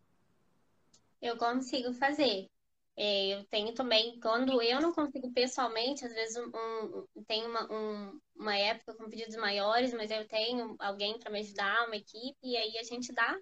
[1.21, 2.49] Eu consigo fazer.
[2.97, 8.21] É, eu tenho também, quando eu não consigo pessoalmente, às vezes um, tem uma, um,
[8.35, 12.57] uma época com pedidos maiores, mas eu tenho alguém para me ajudar, uma equipe, e
[12.57, 13.39] aí a gente dá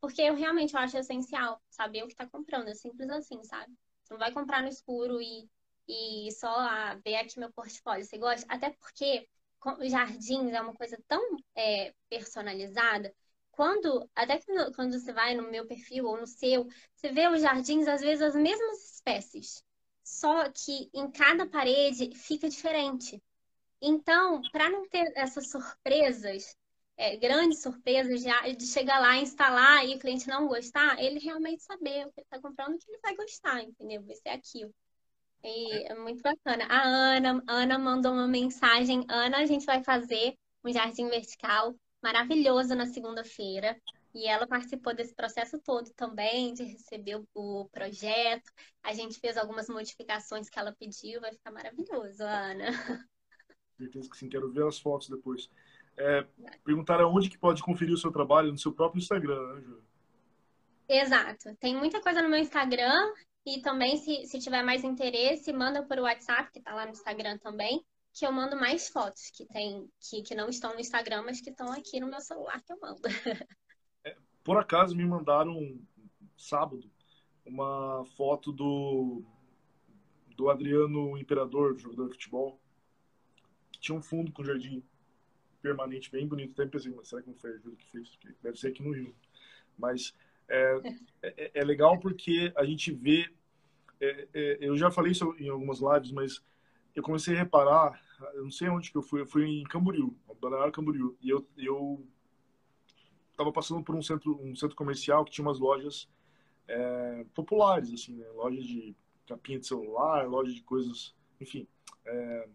[0.00, 2.68] porque eu realmente eu acho essencial saber o que está comprando.
[2.68, 3.72] É simples assim, sabe?
[4.02, 5.48] Você não vai comprar no escuro e,
[5.88, 8.04] e só ah, ver aqui meu portfólio.
[8.04, 8.46] Você gosta?
[8.48, 9.28] Até porque
[9.82, 13.14] jardins é uma coisa tão é, personalizada.
[13.50, 14.40] Quando, até
[14.74, 18.22] quando você vai no meu perfil ou no seu, você vê os jardins, às vezes,
[18.22, 19.62] as mesmas espécies.
[20.02, 23.22] Só que em cada parede fica diferente.
[23.80, 26.56] Então, para não ter essas surpresas,
[26.96, 31.62] é, grande surpresa de, de chegar lá, instalar e o cliente não gostar, ele realmente
[31.62, 34.02] saber o que ele está comprando, que ele vai gostar, entendeu?
[34.04, 34.74] Vai ser aquilo.
[35.44, 36.64] E é muito bacana.
[36.68, 39.04] A Ana, Ana mandou uma mensagem.
[39.08, 43.76] Ana, a gente vai fazer um jardim vertical maravilhoso na segunda-feira.
[44.14, 48.50] E ela participou desse processo todo também, de receber o projeto.
[48.82, 52.66] A gente fez algumas modificações que ela pediu, vai ficar maravilhoso, Ana.
[53.78, 55.48] Certeza que sim, quero ver as fotos depois.
[55.96, 56.26] É,
[56.62, 59.82] perguntaram onde que pode conferir o seu trabalho no seu próprio Instagram, né, Ju?
[60.88, 61.56] Exato.
[61.56, 63.12] Tem muita coisa no meu Instagram
[63.44, 67.38] e também, se, se tiver mais interesse, manda por WhatsApp, que está lá no Instagram
[67.38, 71.40] também, que eu mando mais fotos que tem que, que não estão no Instagram, mas
[71.40, 73.00] que estão aqui no meu celular que eu mando.
[74.04, 75.80] É, por acaso me mandaram
[76.36, 76.90] sábado
[77.46, 79.22] uma foto do
[80.36, 82.60] do Adriano Imperador, jogador de futebol,
[83.70, 84.82] que tinha um fundo com jardim
[85.60, 86.52] permanente bem bonito.
[86.52, 88.08] Até pensei, mas será que não foi a Júlia que fez?
[88.16, 89.14] Porque deve ser aqui no Rio.
[89.78, 90.12] Mas
[90.52, 90.80] é,
[91.22, 93.32] é, é legal porque a gente vê.
[93.98, 96.42] É, é, eu já falei isso em algumas lives, mas
[96.94, 98.00] eu comecei a reparar.
[98.34, 99.22] Eu não sei onde que eu fui.
[99.22, 101.16] Eu fui em Camboriú, Balneário Camboriú.
[101.22, 102.06] E eu, eu
[103.36, 106.08] tava passando por um centro, um centro comercial que tinha umas lojas
[106.68, 108.26] é, populares, assim, né?
[108.34, 108.94] Lojas de
[109.26, 111.66] capinha de celular, loja de coisas, enfim,
[112.04, 112.48] é,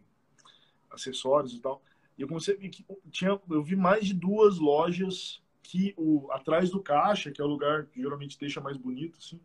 [0.92, 1.82] acessórios e tal.
[2.18, 6.32] E eu comecei a ver que tinha, eu vi mais de duas lojas que o
[6.32, 9.41] atrás do caixa, que é o lugar que geralmente deixa mais bonito, assim,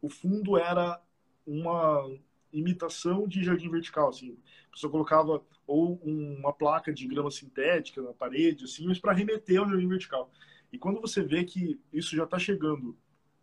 [0.00, 0.98] o fundo era
[1.46, 2.02] uma
[2.50, 4.38] imitação de jardim vertical, assim.
[4.72, 9.68] Pessoa colocava ou uma placa de grama sintética na parede, assim, mas para remeter ao
[9.68, 10.32] jardim vertical.
[10.72, 12.96] E quando você vê que isso já está chegando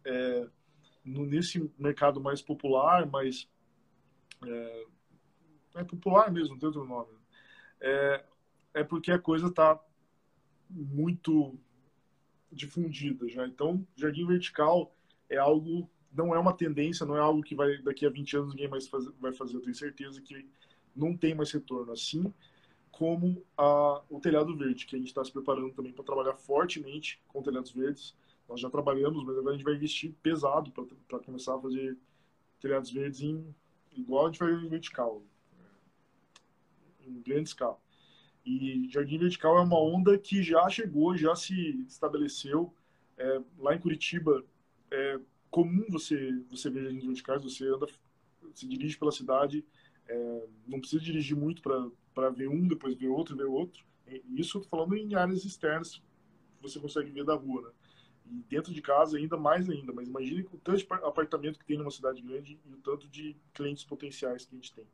[0.04, 0.48] é,
[1.06, 3.48] no, nesse mercado mais popular, mais
[4.44, 4.86] é,
[5.76, 7.16] é, popular mesmo, não tem outro nome.
[7.80, 8.26] É,
[8.74, 9.80] é porque a coisa está
[10.68, 11.60] muito
[12.52, 13.46] difundida já.
[13.46, 14.96] Então, jardim vertical
[15.30, 18.54] é algo, não é uma tendência, não é algo que vai daqui a 20 anos
[18.54, 19.56] ninguém mais faz, vai fazer.
[19.56, 20.48] Eu tenho certeza que
[20.96, 22.34] não tem mais retorno assim
[22.92, 27.22] como a, o telhado verde, que a gente está se preparando também para trabalhar fortemente
[27.28, 28.16] com telhados verdes.
[28.50, 30.72] Nós já trabalhamos, mas agora a gente vai investir pesado
[31.08, 31.96] para começar a fazer
[32.60, 33.54] telhados verdes em
[33.96, 35.22] igual a gente vai vertical,
[37.02, 37.78] em grande escala.
[38.48, 41.54] E jardim vertical é uma onda que já chegou, já se
[41.86, 42.74] estabeleceu.
[43.18, 44.42] É, lá em Curitiba
[44.90, 45.20] é
[45.52, 47.88] comum você você ver jardins verticais, você anda,
[48.54, 49.66] se dirige pela cidade,
[50.08, 53.86] é, não precisa dirigir muito para ver um, depois ver outro, ver outro.
[54.30, 56.02] Isso falando em áreas externas,
[56.62, 57.72] você consegue ver da rua, né?
[58.28, 61.78] E dentro de casa ainda mais ainda, mas imagine o tanto de apartamento que tem
[61.78, 64.86] numa cidade grande e o tanto de clientes potenciais que a gente tem.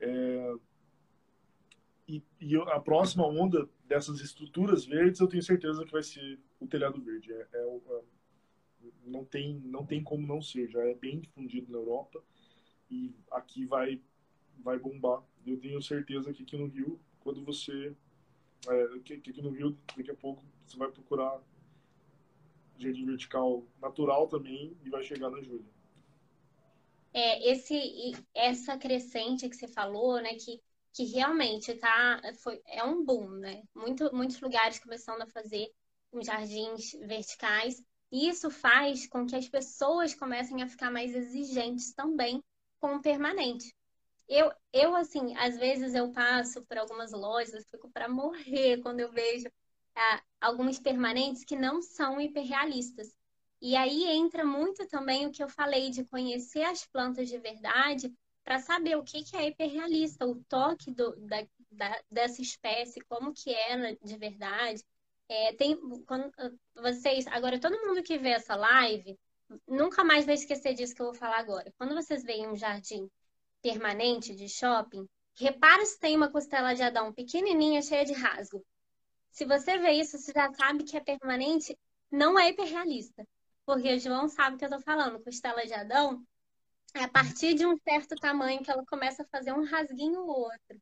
[0.00, 0.54] É,
[2.06, 6.66] e, e, a próxima onda dessas estruturas verdes, eu tenho certeza que vai ser o
[6.66, 7.32] telhado verde.
[7.32, 8.00] É, é, é,
[9.06, 12.22] não, tem, não tem como não ser, já é bem difundido na Europa
[12.90, 14.00] e aqui vai,
[14.58, 15.22] vai bombar.
[15.46, 17.94] Eu tenho certeza que aqui no Rio, quando você.
[18.68, 21.42] É, que, que aqui no Rio, daqui a pouco, você vai procurar
[22.78, 25.72] jardim vertical natural também e vai chegar na Júlia.
[27.12, 30.60] É, esse, essa crescente que você falou, né, que
[30.94, 33.64] que realmente tá, foi, é um boom, né?
[33.74, 35.68] Muito, muitos lugares começando a fazer
[36.22, 37.82] jardins verticais.
[38.12, 42.40] E isso faz com que as pessoas comecem a ficar mais exigentes também
[42.78, 43.74] com o permanente.
[44.28, 49.10] Eu, eu assim, às vezes eu passo por algumas lojas, fico para morrer quando eu
[49.10, 49.50] vejo
[49.96, 53.08] ah, alguns permanentes que não são hiperrealistas.
[53.60, 58.14] E aí entra muito também o que eu falei de conhecer as plantas de verdade
[58.44, 63.32] para saber o que, que é hiperrealista, o toque do, da, da, dessa espécie, como
[63.32, 64.84] que é de verdade.
[65.28, 65.76] É, tem,
[66.06, 66.30] quando,
[66.74, 69.18] vocês, agora todo mundo que vê essa live,
[69.66, 71.72] nunca mais vai esquecer disso que eu vou falar agora.
[71.78, 73.10] Quando vocês veem um jardim
[73.62, 78.64] permanente de shopping, repara se tem uma costela de Adão pequenininha, cheia de rasgo.
[79.30, 81.76] Se você vê isso, você já sabe que é permanente,
[82.10, 83.26] não é hiperrealista.
[83.66, 85.22] Porque o João sabe o que eu tô falando.
[85.24, 86.22] Costela de Adão
[86.94, 90.80] a partir de um certo tamanho que ela começa a fazer um rasguinho ou outro.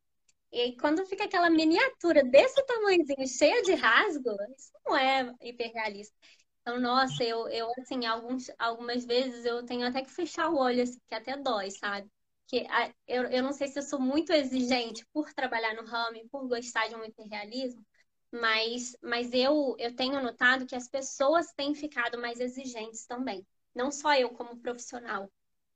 [0.51, 6.15] E aí, quando fica aquela miniatura desse tamanhozinho, cheia de rasgo, isso não é hiperrealista.
[6.61, 10.83] Então, nossa, eu, eu assim, alguns, algumas vezes eu tenho até que fechar o olho,
[10.83, 12.07] assim, que até dói, sabe?
[12.47, 12.65] Que
[13.07, 16.47] eu, eu não sei se eu sou muito exigente por trabalhar no ramo e por
[16.47, 17.83] gostar de um hiperrealismo,
[18.31, 23.45] mas, mas eu, eu tenho notado que as pessoas têm ficado mais exigentes também.
[23.75, 25.29] Não só eu como profissional,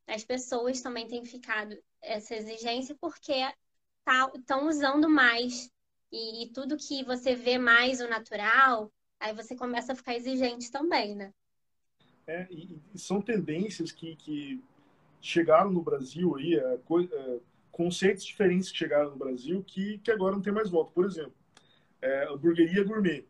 [0.07, 5.69] as pessoas também têm ficado essa exigência porque estão tá, usando mais.
[6.11, 8.89] E, e, tudo que você vê mais o natural,
[9.19, 11.33] aí você começa a ficar exigente também, né?
[12.25, 14.63] É, e, e são tendências que, que
[15.19, 17.39] chegaram no Brasil aí, é, é,
[17.69, 20.91] conceitos diferentes que chegaram no Brasil que, que agora não tem mais volta.
[20.93, 21.33] Por exemplo,
[22.01, 23.25] é, hamburgueria gourmet.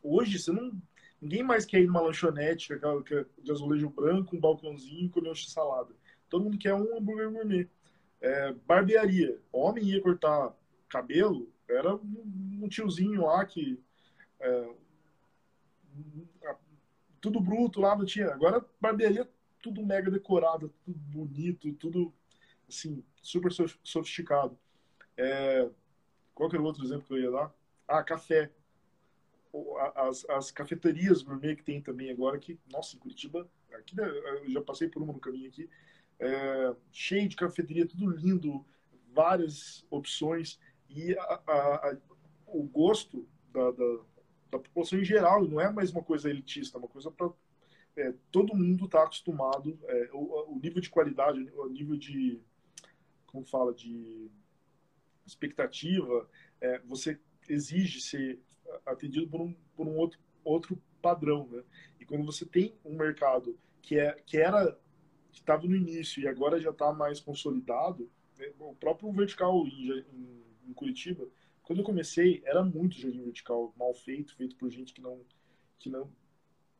[0.00, 0.80] Hoje, você não,
[1.20, 2.72] ninguém mais quer ir numa lanchonete
[3.42, 5.99] de azulejo branco, um balcãozinho e comer um salada
[6.30, 7.68] todo mundo quer um hambúrguer gourmet.
[8.20, 9.38] É, barbearia.
[9.52, 10.54] Homem ia cortar
[10.88, 13.78] cabelo, era um tiozinho lá que.
[14.38, 14.70] É,
[17.20, 18.32] tudo bruto lá, não tinha.
[18.32, 19.28] Agora, barbearia,
[19.62, 22.12] tudo mega decorado, tudo bonito, tudo
[22.68, 24.58] assim, super sofisticado.
[25.16, 25.68] É,
[26.34, 27.54] qual que era o outro exemplo que eu ia dar?
[27.86, 28.50] Ah, café.
[29.96, 34.48] As, as cafeterias gourmet que tem também agora, que, nossa, em Curitiba, aqui, né, eu
[34.48, 35.68] já passei por uma no caminho aqui,
[36.20, 38.64] é, cheio de cafeteria, tudo lindo,
[39.12, 41.96] várias opções e a, a, a,
[42.46, 43.96] o gosto da, da,
[44.50, 47.30] da, população em geral não é mais uma coisa elitista, é uma coisa para
[47.96, 52.40] é, todo mundo está acostumado, é, o, o, nível de qualidade, o nível de,
[53.26, 54.30] como fala, de
[55.26, 56.28] expectativa,
[56.60, 58.40] é, você exige ser
[58.86, 61.62] atendido por um, por um outro, outro padrão, né?
[61.98, 64.78] E quando você tem um mercado que, é, que era
[65.30, 68.50] que estava no início e agora já está mais consolidado, né?
[68.58, 71.26] o próprio vertical em, em, em, Curitiba,
[71.62, 75.20] quando eu comecei, era muito jardim vertical, mal feito, feito por gente que não,
[75.78, 76.10] que não,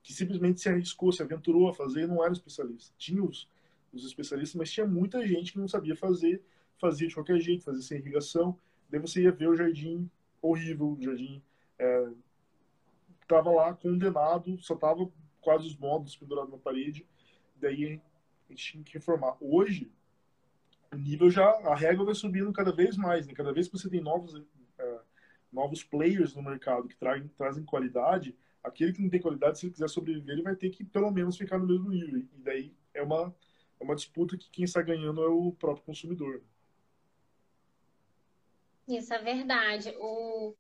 [0.02, 2.92] que simplesmente se arriscou, se aventurou a fazer, não era especialista.
[2.98, 3.48] Tinha os,
[3.92, 6.42] os especialistas, mas tinha muita gente que não sabia fazer,
[6.78, 8.58] fazia de qualquer jeito, fazia sem irrigação.
[8.88, 10.10] Daí você ia ver o jardim
[10.42, 11.42] horrível, o jardim
[11.78, 12.08] é,
[13.28, 15.08] tava lá condenado, só tava
[15.40, 17.06] quase os módulos pendurados na parede.
[17.56, 18.00] Daí
[18.52, 19.36] a gente tinha que reformar.
[19.40, 19.90] Hoje,
[20.92, 23.32] o nível já, a régua vai subindo cada vez mais, né?
[23.34, 24.34] Cada vez que você tem novos
[25.52, 29.72] novos players no mercado que trazem, trazem qualidade, aquele que não tem qualidade, se ele
[29.72, 32.20] quiser sobreviver, ele vai ter que pelo menos ficar no mesmo nível.
[32.20, 33.34] E daí é uma,
[33.78, 36.42] é uma disputa que quem está ganhando é o próprio consumidor.
[38.86, 39.94] Isso é verdade.
[39.98, 40.54] O,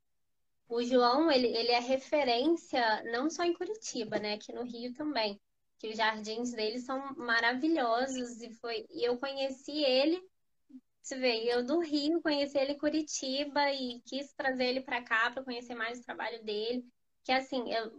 [0.68, 4.34] o João, ele, ele é referência não só em Curitiba, né?
[4.34, 5.40] Aqui no Rio também.
[5.80, 8.40] Que os jardins dele são maravilhosos.
[8.40, 10.22] E foi, e eu conheci ele
[11.02, 15.30] você vê, eu do Rio conheci ele em Curitiba e quis trazer ele para cá
[15.30, 16.86] para conhecer mais o trabalho dele.
[17.24, 17.90] Que assim, eu,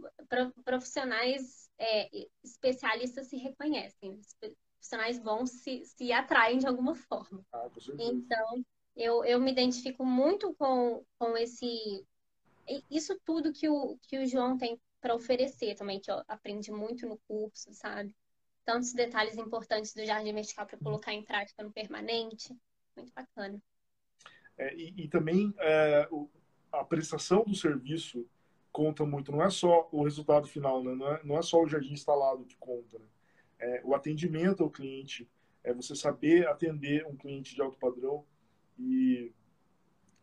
[0.63, 2.10] profissionais é,
[2.44, 7.44] especialistas se reconhecem, profissionais bons se, se atraem de alguma forma.
[7.52, 7.67] Ah,
[8.00, 8.65] então,
[8.96, 12.06] eu, eu me identifico muito com, com esse
[12.89, 17.08] isso tudo que o, que o João tem para oferecer também, que eu aprendi muito
[17.08, 18.16] no curso, sabe?
[18.64, 22.56] Tantos detalhes importantes do jardim vertical para colocar em prática no permanente
[22.96, 23.62] muito bacana.
[24.58, 26.08] É, e, e, também é,
[26.72, 28.28] a prestação do serviço
[28.72, 30.96] conta muito, não é só o resultado final, né?
[30.96, 33.00] não, é, não é só o jardim instalado que conta.
[33.00, 33.06] Né?
[33.60, 35.28] É, o atendimento ao cliente,
[35.64, 38.26] é você saber atender um cliente de alto padrão.
[38.80, 39.32] E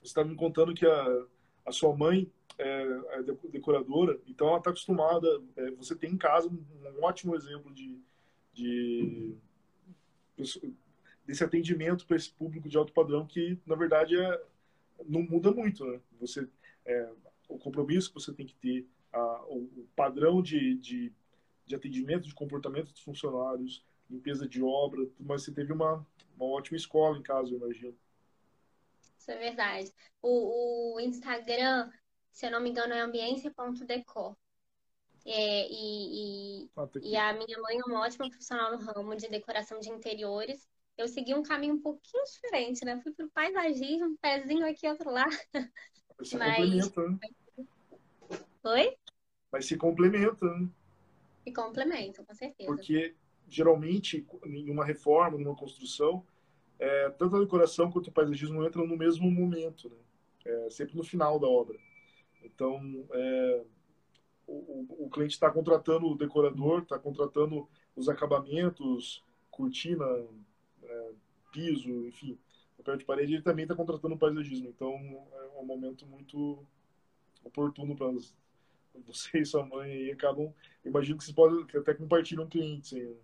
[0.01, 1.27] você está me contando que a,
[1.69, 5.29] a sua mãe é, é decoradora, então ela está acostumada.
[5.57, 8.01] É, você tem em casa um, ótimo exemplo de,
[8.53, 9.35] de
[11.25, 14.43] desse atendimento para esse público de alto padrão que, na verdade, é,
[15.07, 15.85] não muda muito.
[15.85, 16.01] Né?
[16.21, 16.49] Você,
[16.87, 17.11] é,
[17.49, 21.13] o compromisso que você tem que ter, a, o, o, padrão de, de,
[21.67, 26.05] de, atendimento, de comportamento dos funcionários, limpeza de obra, mas você teve uma,
[26.37, 27.95] uma ótima escola em casa, eu imagino.
[29.29, 29.93] Isso é verdade.
[30.23, 31.91] O, o Instagram,
[32.33, 34.37] se eu não me engano, é ambiência.decor.
[35.27, 36.71] É, e, e,
[37.03, 40.67] e, a minha mãe é uma ótima profissional no ramo de decoração de interiores
[40.99, 43.01] eu segui um caminho um pouquinho diferente, né?
[43.01, 45.27] Fui pro paisagismo, um pezinho aqui, outro lá.
[46.19, 46.57] Mas se Mas...
[46.57, 47.19] complementa, né?
[48.65, 48.97] Oi?
[49.53, 50.69] Mas se complementa, né?
[51.45, 52.69] Se complementam, com certeza.
[52.69, 53.15] Porque,
[53.49, 56.27] geralmente, em uma reforma, numa construção,
[56.79, 59.97] é, tanto a decoração quanto o paisagismo entram no mesmo momento, né?
[60.45, 61.79] É, sempre no final da obra.
[62.43, 62.81] Então,
[63.13, 63.65] é,
[64.47, 70.07] o, o, cliente está contratando o decorador, está contratando os acabamentos, cortina,
[70.83, 71.11] é,
[71.53, 72.39] piso, enfim,
[72.79, 74.69] papel de parede, ele também está contratando um paisagismo.
[74.69, 76.65] Então, é um momento muito
[77.45, 78.11] oportuno para
[79.05, 80.53] você e sua mãe e acabam,
[80.85, 83.17] imagino que vocês podem até compartilham clientes, aí, né?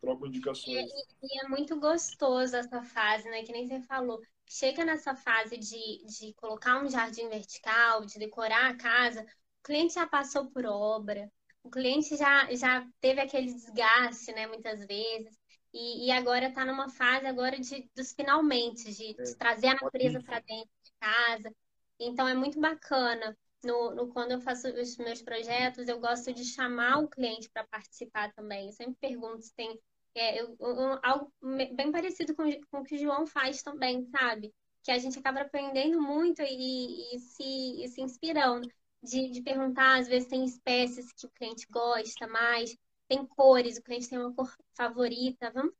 [0.00, 0.90] Trocam indicações.
[0.90, 3.42] E, e, é muito gostoso essa fase, né?
[3.42, 4.20] Que nem você falou.
[4.48, 9.94] Chega nessa fase de, de colocar um jardim vertical, de decorar a casa, o cliente
[9.94, 11.30] já passou por obra,
[11.62, 14.46] o cliente já, já teve aquele desgaste, né?
[14.46, 15.38] Muitas vezes.
[15.72, 19.74] E, e agora está numa fase agora de, dos finalmente, de, de é, trazer a
[19.74, 21.54] natureza para dentro de casa.
[21.98, 23.36] Então é muito bacana.
[23.62, 27.66] No, no, quando eu faço os meus projetos, eu gosto de chamar o cliente para
[27.66, 28.66] participar também.
[28.66, 29.78] Eu sempre pergunto se tem
[30.14, 30.56] é, eu,
[31.02, 31.32] algo
[31.74, 34.52] bem parecido com, com o que o João faz também, sabe?
[34.82, 38.68] Que a gente acaba aprendendo muito e, e se, e se inspirando.
[39.02, 42.76] De, de perguntar, às vezes tem espécies que o cliente gosta mais
[43.10, 45.74] tem cores, o cliente tem uma cor favorita, vamos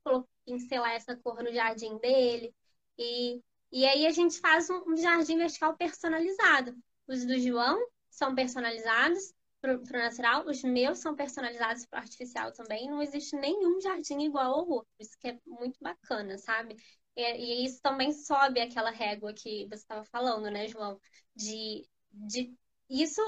[0.45, 2.53] pincelar essa cor no jardim dele.
[2.99, 3.41] E,
[3.71, 6.75] e aí a gente faz um, um jardim vertical personalizado.
[7.07, 7.79] Os do João
[8.11, 12.89] são personalizados para o natural, os meus são personalizados para o artificial também.
[12.89, 14.91] Não existe nenhum jardim igual ao outro.
[14.99, 16.77] Isso que é muito bacana, sabe?
[17.17, 20.99] E, e isso também sobe aquela régua que você estava falando, né, João?
[21.37, 22.55] De, de
[22.89, 23.21] isso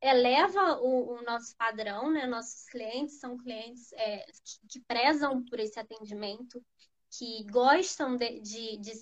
[0.00, 2.26] eleva o, o, nosso padrão, né?
[2.26, 6.64] Nossos clientes são clientes é, que, que, prezam por esse atendimento,
[7.10, 8.92] que gostam de, de, de,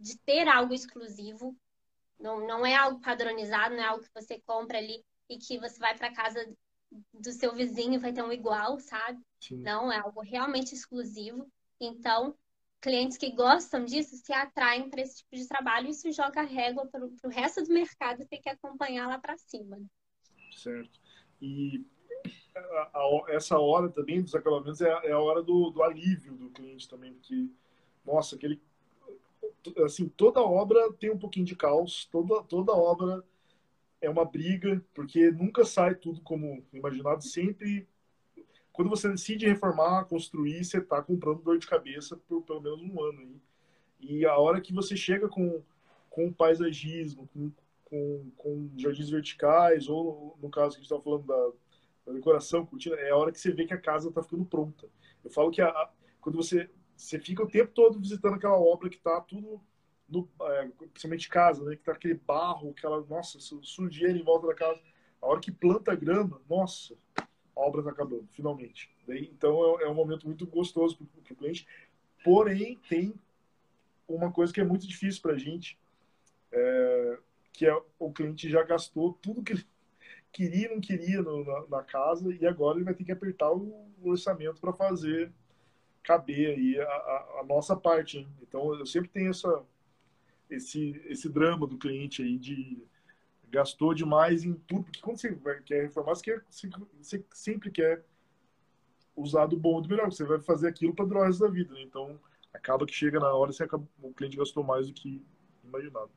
[0.00, 1.56] de, ter algo exclusivo.
[2.18, 5.78] Não, não é algo padronizado, não é algo que você compra ali e que você
[5.78, 6.54] vai para casa
[7.12, 9.20] do seu vizinho vai ter um igual, sabe?
[9.40, 9.56] Sim.
[9.56, 11.50] Não, é algo realmente exclusivo.
[11.80, 12.36] Então,
[12.80, 16.44] clientes que gostam disso se atraem para esse tipo de trabalho e isso joga a
[16.44, 19.80] régua para o resto do mercado ter que acompanhar lá para cima.
[20.52, 21.00] Certo?
[21.40, 21.84] E
[22.54, 26.50] a, a, essa hora também dos acabamentos é, é a hora do, do, alívio do
[26.50, 27.48] cliente também, porque,
[28.04, 28.60] nossa, aquele,
[29.84, 33.24] assim, toda obra tem um pouquinho de caos, toda, toda obra
[34.04, 37.86] é uma briga, porque nunca sai tudo como imaginado, sempre
[38.74, 43.00] quando você decide reformar, construir, você está comprando dor de cabeça por pelo menos um
[43.00, 43.40] ano aí.
[44.00, 45.62] E a hora que você chega com,
[46.10, 47.52] com paisagismo, com,
[47.84, 51.52] com, com jardins verticais, ou no caso que a gente estava falando da,
[52.04, 54.88] da, decoração, cortina, é a hora que você vê que a casa está ficando pronta.
[55.24, 55.90] Eu falo que a,
[56.20, 59.60] quando você, você fica o tempo todo visitando aquela obra que está tudo,
[60.08, 64.54] no, é, principalmente casa, né, que está aquele barro, aquela, nossa, sujeira em volta da
[64.54, 64.80] casa.
[65.20, 66.94] A hora que planta grama, nossa,
[67.56, 68.90] a obra está acabando, finalmente.
[69.08, 71.66] Então é, é, um momento muito gostoso para o cliente.
[72.22, 73.14] Porém, tem
[74.08, 75.78] uma coisa que é muito difícil para a gente,
[76.52, 77.18] é,
[77.52, 79.66] que é o cliente já gastou tudo que ele
[80.32, 83.88] queria não queria no, na, na, casa e agora ele vai ter que apertar o,
[84.02, 85.32] o orçamento para fazer
[86.02, 88.18] caber aí a, a, a nossa parte.
[88.18, 88.28] Hein?
[88.42, 89.64] Então eu sempre tenho essa,
[90.54, 92.82] esse, esse drama do cliente aí de
[93.50, 95.32] gastou demais em tudo, porque quando você
[95.64, 96.44] quer reformar, você, quer,
[97.00, 98.04] você sempre quer
[99.14, 101.72] usar do bom do melhor, você vai fazer aquilo para durar o resto da vida,
[101.72, 101.82] né?
[101.82, 102.18] então
[102.52, 105.24] acaba que chega na hora e o cliente gastou mais do que
[105.62, 106.10] imaginado.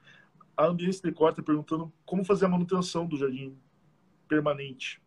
[0.55, 3.55] A Ambiente Decor está perguntando como fazer a manutenção do jardim
[4.27, 4.99] permanente.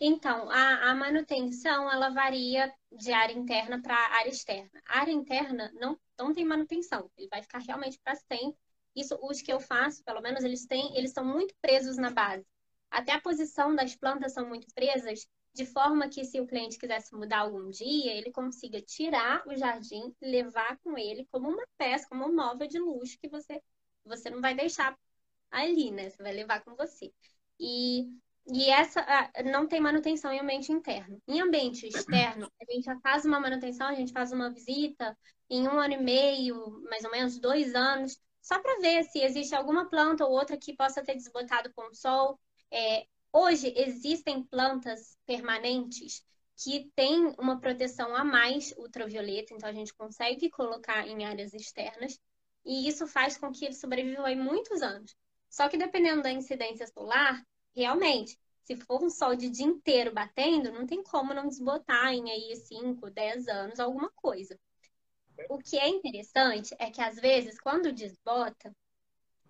[0.00, 4.70] Então, a, a, manutenção ela varia de área interna para área externa.
[4.86, 8.58] A área interna não, não tem manutenção, ele vai ficar realmente para sempre
[8.94, 12.44] isso, os que eu faço, pelo menos, eles têm, eles são muito presos na base.
[12.90, 17.14] Até a posição das plantas são muito presas, de forma que se o cliente quisesse
[17.14, 22.26] mudar algum dia, ele consiga tirar o jardim levar com ele como uma peça, como
[22.26, 23.60] um móvel de luxo que você
[24.04, 24.98] você não vai deixar
[25.50, 26.10] ali, né?
[26.10, 27.12] Você vai levar com você.
[27.60, 28.08] E,
[28.46, 29.04] e essa
[29.44, 31.20] não tem manutenção em ambiente interno.
[31.28, 35.16] Em ambiente externo, a gente já faz uma manutenção, a gente faz uma visita
[35.48, 39.54] em um ano e meio, mais ou menos dois anos, só para ver se existe
[39.54, 42.38] alguma planta ou outra que possa ter desbotado com o sol.
[42.70, 46.24] É, hoje existem plantas permanentes
[46.56, 52.18] que têm uma proteção a mais ultravioleta, então a gente consegue colocar em áreas externas
[52.64, 55.14] e isso faz com que ele sobreviva aí muitos anos.
[55.48, 57.42] Só que dependendo da incidência solar,
[57.74, 62.30] realmente, se for um sol de dia inteiro batendo, não tem como não desbotar em
[62.30, 64.58] aí 5, 10 anos alguma coisa.
[65.48, 68.72] O que é interessante é que às vezes, quando desbota,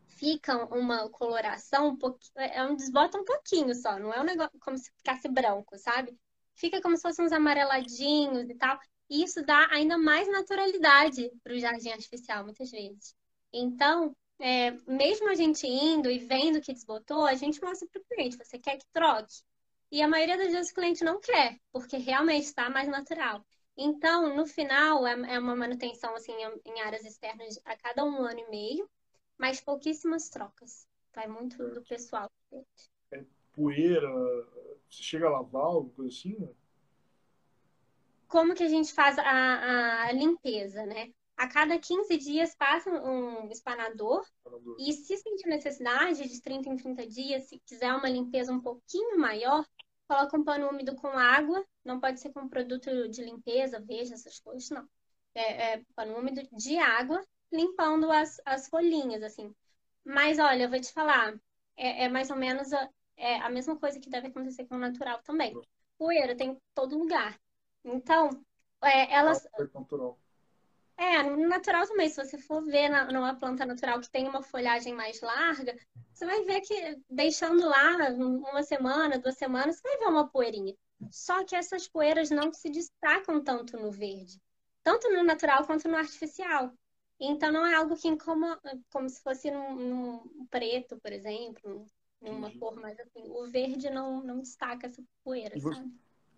[0.06, 2.32] fica uma coloração um pouquinho.
[2.36, 6.16] É um desbota um pouquinho só, não é um negócio como se ficasse branco, sabe?
[6.54, 8.78] Fica como se fossem uns amareladinhos e tal.
[9.08, 13.14] E isso dá ainda mais naturalidade para o jardim artificial, muitas vezes.
[13.52, 18.04] Então, é, mesmo a gente indo e vendo que desbotou, a gente mostra para o
[18.04, 19.42] cliente: você quer que troque?
[19.92, 23.44] E a maioria das vezes o cliente não quer, porque realmente está mais natural.
[23.76, 26.32] Então, no final, é, é uma manutenção assim
[26.64, 28.88] em áreas externas a cada um ano e meio,
[29.36, 30.86] mas pouquíssimas trocas.
[31.14, 32.30] Vai muito do pessoal.
[33.10, 34.08] É poeira,
[34.88, 36.36] você chega a lavar, alguma coisa assim?
[36.38, 36.48] Né?
[38.28, 41.12] Como que a gente faz a, a limpeza, né?
[41.40, 44.76] A cada 15 dias passa um espanador, espanador.
[44.78, 49.18] E se sentir necessidade de 30 em 30 dias, se quiser uma limpeza um pouquinho
[49.18, 49.64] maior,
[50.06, 54.38] coloca um pano úmido com água, não pode ser com produto de limpeza, veja, essas
[54.38, 54.86] coisas, não.
[55.34, 59.50] É, é pano úmido de água, limpando as, as folhinhas, assim.
[60.04, 61.34] Mas, olha, eu vou te falar,
[61.74, 62.86] é, é mais ou menos a,
[63.16, 65.58] é a mesma coisa que deve acontecer com o natural também.
[65.96, 67.40] Poeira tem em todo lugar.
[67.82, 68.28] Então,
[68.82, 69.48] é, elas.
[69.72, 70.18] Natural.
[71.00, 74.42] É, no natural também, se você for ver na, numa planta natural que tem uma
[74.42, 75.74] folhagem mais larga,
[76.12, 80.74] você vai ver que deixando lá uma semana, duas semanas, você vai ver uma poeirinha.
[81.10, 84.38] Só que essas poeiras não se destacam tanto no verde,
[84.82, 86.70] tanto no natural quanto no artificial.
[87.18, 91.86] Então não é algo que incomoda, como se fosse num, num preto, por exemplo,
[92.20, 92.58] numa Entendi.
[92.58, 93.24] cor mais assim.
[93.26, 95.82] O verde não, não destaca essa poeira, e, você,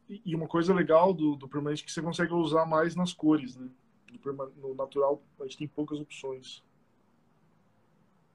[0.09, 3.57] e uma coisa legal do, do permanente é que você consegue usar mais nas cores,
[3.57, 3.69] né?
[4.57, 6.63] No natural a gente tem poucas opções.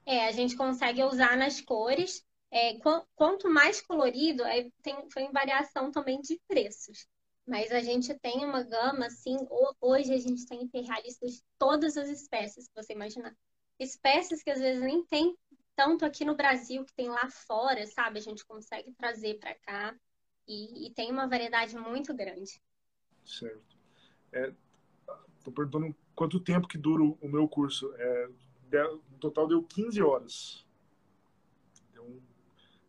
[0.06, 2.24] É, a gente consegue usar nas cores.
[2.50, 2.78] É,
[3.14, 7.06] quanto mais colorido, aí tem, foi em variação também de preços.
[7.46, 9.36] Mas a gente tem uma gama, assim,
[9.80, 13.34] hoje a gente tem imperialistas de todas as espécies que você imaginar.
[13.78, 15.36] Espécies que às vezes nem tem
[15.76, 18.18] tanto aqui no Brasil, que tem lá fora, sabe?
[18.18, 19.94] A gente consegue trazer para cá
[20.46, 22.60] e, e, tem uma variedade muito grande.
[23.24, 23.78] Certo.
[24.32, 24.52] É,
[25.38, 27.92] Estou perguntando quanto tempo que dura o meu curso.
[27.96, 28.28] É,
[29.10, 30.66] no total deu 15 horas.
[31.92, 32.20] Deu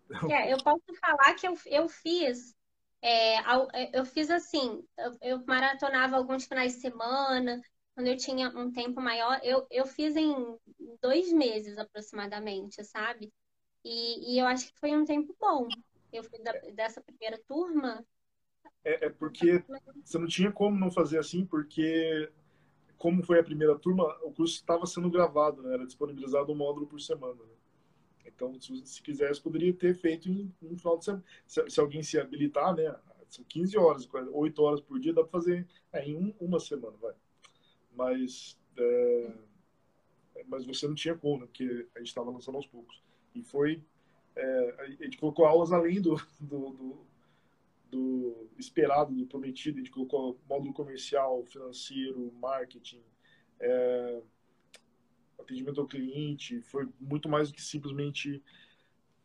[0.09, 0.31] deu...
[0.31, 2.55] É, eu posso falar que eu, eu fiz.
[3.01, 7.61] É, é eu fiz assim, eu, eu maratonava alguns finais de semana,
[7.99, 10.57] quando eu tinha um tempo maior, eu, eu fiz em
[11.01, 13.29] dois meses aproximadamente, sabe?
[13.83, 15.67] E, e eu acho que foi um tempo bom.
[16.11, 18.05] Eu fui da, dessa primeira turma.
[18.85, 19.63] É, é porque
[20.01, 22.31] você não tinha como não fazer assim, porque
[22.99, 25.73] como foi a primeira turma, o curso estava sendo gravado, né?
[25.73, 27.33] era disponibilizado um módulo por semana.
[27.33, 27.55] Né?
[28.25, 31.23] Então, se, se quisesse, poderia ter feito em um final de semana.
[31.47, 32.93] Se, se, alguém se habilitar, né?
[33.29, 36.97] São 15 horas, 8 horas por dia, dá para fazer é, em um, uma semana,
[36.97, 37.13] vai.
[37.95, 39.33] Mas, é,
[40.47, 41.45] mas você não tinha como, né?
[41.45, 43.01] Porque a gente estava lançando aos poucos.
[43.33, 43.81] E foi.
[44.35, 47.05] É, a gente colocou aulas além do, do, do,
[47.89, 49.77] do, esperado, do prometido.
[49.77, 53.03] A gente colocou módulo comercial, financeiro, marketing,
[53.59, 54.21] é,
[55.39, 56.61] atendimento ao cliente.
[56.61, 58.43] Foi muito mais do que simplesmente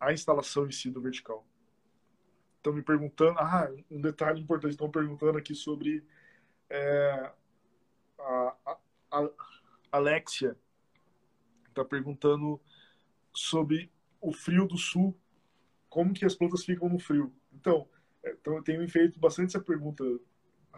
[0.00, 1.46] a instalação em si do vertical.
[2.56, 3.38] Estão me perguntando.
[3.38, 6.04] Ah, um detalhe importante: estão perguntando aqui sobre
[6.70, 7.32] é,
[8.18, 8.78] a, a,
[9.10, 9.30] a
[9.92, 10.56] Alexia.
[11.68, 12.60] Está perguntando
[13.32, 15.14] sobre o frio do sul,
[15.88, 17.34] como que as plantas ficam no frio.
[17.52, 17.88] Então,
[18.32, 20.04] então eu tenho feito bastante essa pergunta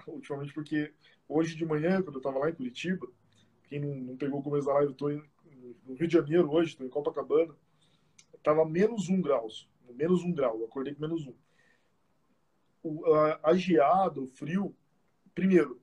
[0.07, 0.93] ultimamente, porque
[1.29, 3.07] hoje de manhã, quando eu estava lá em Curitiba,
[3.65, 5.11] quem não, não pegou o começo da live, eu estou
[5.85, 7.55] no Rio de Janeiro hoje, estou em Copacabana,
[8.35, 11.35] estava menos um graus, menos um grau, acordei com menos um.
[12.83, 14.77] O, a, a geada, o frio,
[15.35, 15.81] primeiro,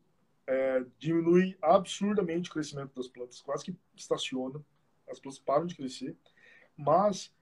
[0.48, 4.64] é, diminui absurdamente o crescimento das plantas, quase que estaciona,
[5.10, 6.16] as plantas param de crescer,
[6.76, 7.34] mas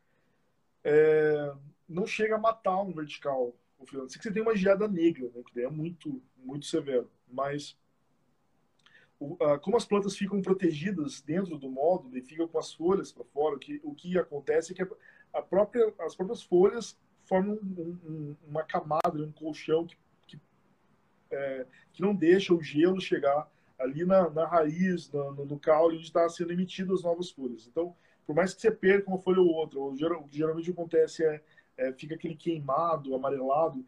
[0.83, 1.53] é,
[1.87, 3.55] não chega a matar um vertical.
[3.81, 7.77] O Se você tem uma geada negra, né, que é muito, muito severo, mas
[9.19, 13.11] o, a, como as plantas ficam protegidas dentro do módulo e ficam com as folhas
[13.11, 14.87] para fora, o que, o que acontece é que
[15.33, 20.39] a própria, as próprias folhas formam um, um, uma camada, um colchão que, que,
[21.31, 26.05] é, que, não deixa o gelo chegar ali na, na raiz, no, no caule, onde
[26.05, 27.67] está sendo emitidas as novas folhas.
[27.67, 31.41] Então, por mais que você perca uma folha ou outra, o que geralmente acontece é,
[31.77, 33.85] é, fica aquele queimado, amarelado.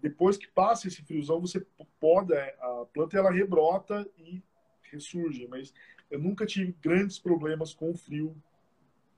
[0.00, 1.64] Depois que passa esse friozão, você
[1.98, 4.42] poda a planta ela rebrota e
[4.82, 5.46] ressurge.
[5.48, 5.72] Mas
[6.10, 8.36] eu nunca tive grandes problemas com o frio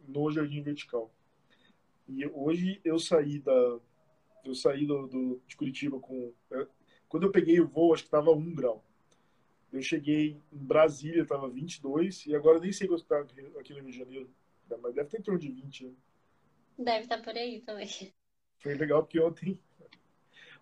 [0.06, 1.10] no jardim vertical.
[2.08, 3.78] E hoje eu saí da
[4.44, 6.66] eu saí do, do de Curitiba com é,
[7.08, 8.84] quando eu peguei o voo acho que estava 1 grau.
[9.72, 13.90] Eu cheguei em Brasília, estava 22 e agora nem sei quanto está aqui no Rio
[13.90, 14.30] de Janeiro.
[14.80, 15.92] Mas deve ter em torno de 20, né?
[16.78, 17.88] Deve estar tá por aí também.
[18.58, 19.60] Foi legal porque ontem,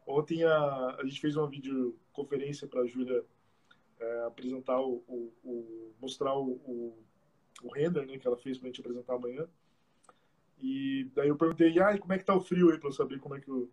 [0.06, 3.24] ontem a, a gente fez uma videoconferência para a Júlia
[3.98, 7.04] é, apresentar o, o, o mostrar o, o,
[7.62, 9.48] o, render né, que ela fez para a gente apresentar amanhã.
[10.58, 13.36] E daí eu perguntei, ah, como é que tá o frio aí para saber como
[13.36, 13.70] é que eu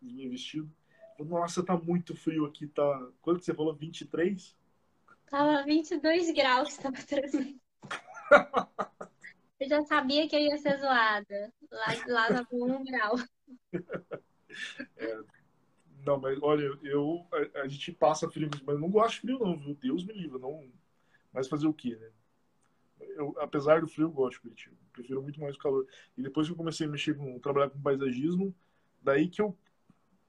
[0.00, 0.70] vinha vestido.
[1.18, 3.10] Nossa, tá muito frio aqui, tá.
[3.20, 3.74] Quanto você falou?
[3.74, 4.56] 23?
[5.28, 7.60] Tava 22 graus, tava tremendo.
[9.60, 11.52] Eu já sabia que eu ia ser zoada.
[11.70, 13.16] Lá, lá tava um grau.
[14.96, 15.20] É,
[16.04, 19.38] não, mas olha, eu, a, a, gente passa frio, mas eu não gosto de frio,
[19.38, 19.74] não, viu?
[19.74, 20.70] Deus me livre, não.
[21.32, 22.10] Mas fazer o quê, né?
[23.00, 24.76] Eu, apesar do frio, eu gosto de Curitiba.
[24.92, 25.86] Prefiro muito mais o calor.
[26.16, 28.54] E depois que eu comecei a mexer com, trabalhar com paisagismo,
[29.02, 29.56] daí que eu,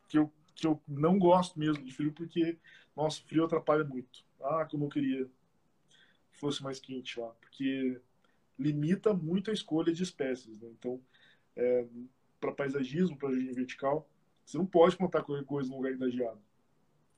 [0.08, 2.58] que eu, que eu não gosto mesmo de frio, porque,
[2.96, 4.24] nossa, frio atrapalha muito.
[4.42, 5.26] Ah, como eu queria
[6.32, 7.30] que fosse mais quente lá.
[7.42, 8.02] Porque
[8.60, 10.60] limita muito a escolha de espécies.
[10.60, 10.70] Né?
[10.78, 11.02] Então,
[11.56, 11.86] é,
[12.40, 14.08] para paisagismo, para jardim vertical,
[14.46, 16.40] você não pode plantar qualquer coisa no lugar endagiado.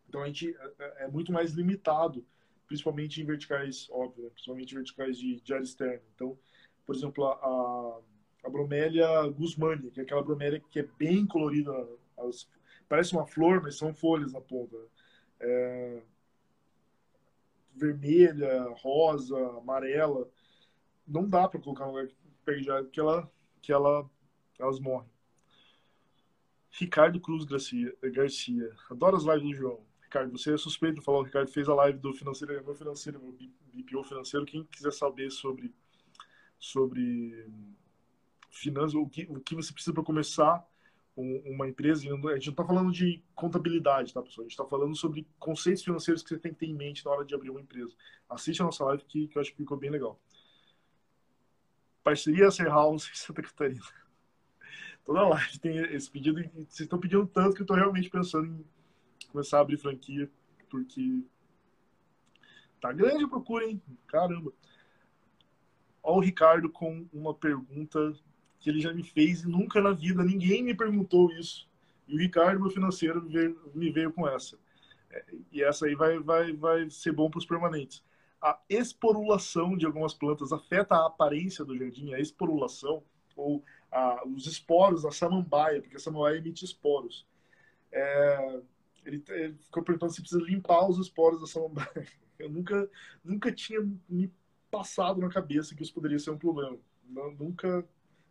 [0.07, 2.25] Então, a gente é, é, é muito mais limitado,
[2.67, 4.29] principalmente em verticais, óbvio, né?
[4.29, 6.03] principalmente em verticais de, de área externa.
[6.15, 6.37] Então,
[6.85, 7.99] por exemplo, a,
[8.43, 11.71] a bromélia guzmani, que é aquela bromélia que é bem colorida,
[12.17, 12.47] as,
[12.87, 14.77] parece uma flor, mas são folhas na ponta.
[15.39, 16.01] É,
[17.73, 20.29] vermelha, rosa, amarela
[21.07, 22.07] não dá para colocar no lugar
[22.59, 23.31] já que ela
[23.61, 24.09] que ela
[24.59, 25.09] elas morrem.
[26.71, 28.73] Ricardo Cruz Garcia, Garcia.
[28.89, 29.85] Adoro as lives do João.
[30.01, 31.19] Ricardo, você é suspeito de falar.
[31.19, 33.33] O Ricardo fez a live do financeiro, meu financeiro, meu
[33.73, 34.45] BPO financeiro.
[34.45, 35.73] Quem quiser saber sobre
[36.59, 37.49] sobre
[38.51, 40.63] finanças, o que, o que você precisa para começar
[41.15, 44.43] uma empresa, a gente não está falando de contabilidade, tá, pessoal?
[44.43, 47.11] A gente está falando sobre conceitos financeiros que você tem que ter em mente na
[47.11, 47.93] hora de abrir uma empresa.
[48.29, 50.19] Assiste a nossa live que, que eu acho que ficou bem legal.
[52.03, 53.81] Parceria Ser House em Santa Catarina.
[55.05, 56.41] Toda live tem esse pedido.
[56.53, 58.65] Vocês estão pedindo tanto que eu estou realmente pensando em
[59.31, 60.29] começar a abrir franquia,
[60.69, 61.23] porque
[62.79, 63.81] tá grande a procura, hein?
[64.07, 64.51] Caramba.
[66.03, 68.13] Olha o Ricardo com uma pergunta
[68.59, 71.69] que ele já me fez e nunca na vida ninguém me perguntou isso.
[72.07, 74.57] E o Ricardo, meu financeiro, me veio, me veio com essa.
[75.09, 78.03] É, e essa aí vai, vai, vai ser bom para os permanentes.
[78.41, 83.03] A esporulação de algumas plantas afeta a aparência do jardim, a esporulação,
[83.35, 87.27] ou a, os esporos da samambaia, porque a samambaia emite esporos.
[87.91, 88.61] É,
[89.05, 92.07] ele, ele, ficou perguntando se precisa limpar os esporos da samambaia.
[92.39, 92.89] Eu nunca,
[93.23, 93.79] nunca tinha
[94.09, 94.33] me
[94.71, 96.75] passado na cabeça que isso poderia ser um problema.
[97.07, 97.87] Não, nunca,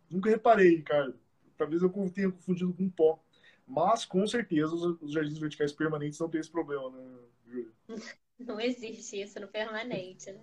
[0.09, 1.17] nunca reparei, Ricardo.
[1.55, 3.23] Talvez eu tenha confundido com pó.
[3.65, 7.71] Mas, com certeza, os, jardins verticais permanentes não têm esse problema, né, Júlia?
[8.45, 10.41] Não existe isso no permanente, né?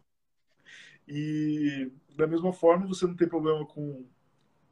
[1.07, 4.07] E, da mesma forma, você não tem problema com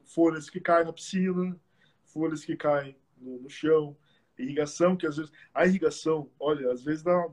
[0.04, 1.58] folhas que caem na piscina,
[2.04, 3.96] folhas que caem no, no chão,
[4.38, 5.32] irrigação, que às vezes...
[5.54, 7.28] A irrigação, olha, às vezes dá,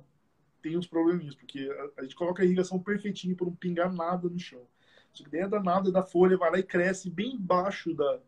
[0.62, 4.30] tem uns probleminhas, porque a, a gente coloca a irrigação perfeitinho para não pingar nada
[4.30, 4.66] no chão.
[5.12, 8.20] Só que daí a danada da folha vai lá e cresce bem embaixo da,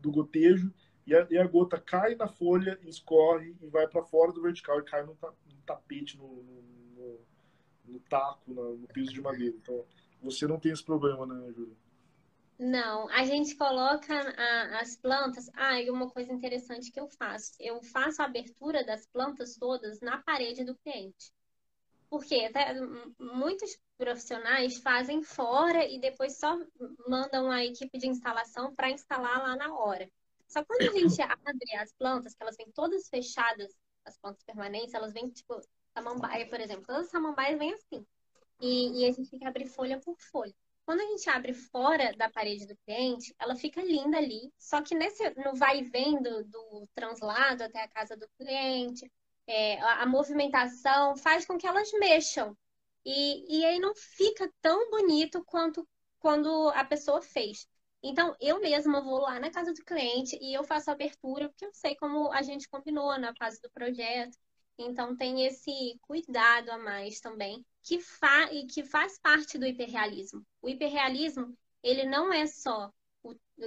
[0.00, 0.72] do gotejo
[1.06, 4.78] e a, e a gota cai na folha, escorre e vai para fora do vertical
[4.78, 6.62] e cai no, no tapete, no, no,
[7.84, 9.56] no taco, no, no piso de madeira.
[9.56, 9.84] Então,
[10.22, 11.76] você não tem esse problema, né, Júlia?
[12.58, 15.48] Não, a gente coloca a, as plantas.
[15.54, 20.00] Ah, e uma coisa interessante que eu faço: eu faço a abertura das plantas todas
[20.00, 21.32] na parede do cliente.
[22.10, 22.74] Porque até
[23.20, 26.58] muitos profissionais fazem fora e depois só
[27.06, 30.10] mandam a equipe de instalação para instalar lá na hora.
[30.48, 33.72] Só quando a gente abre as plantas, que elas vêm todas fechadas,
[34.04, 35.60] as plantas permanentes, elas vêm tipo
[35.98, 36.84] samambaia, por exemplo.
[36.86, 38.06] Todas as samambaias vêm assim.
[38.60, 40.54] E, e a gente tem que abrir folha por folha.
[40.84, 44.52] Quando a gente abre fora da parede do cliente, ela fica linda ali.
[44.58, 49.10] Só que nesse, no vai e vem do, do translado até a casa do cliente,
[49.46, 52.56] é, a, a, movimentação faz com que elas mexam.
[53.04, 55.86] E, e aí não fica tão bonito quanto
[56.18, 57.66] quando a pessoa fez.
[58.02, 61.66] Então, eu mesma vou lá na casa do cliente e eu faço a abertura, porque
[61.66, 64.36] eu sei como a gente combinou na fase do projeto.
[64.78, 70.46] Então, tem esse cuidado a mais também, que, fa e que faz parte do hiperrealismo.
[70.62, 71.52] O hiperrealismo,
[71.82, 72.92] ele não é só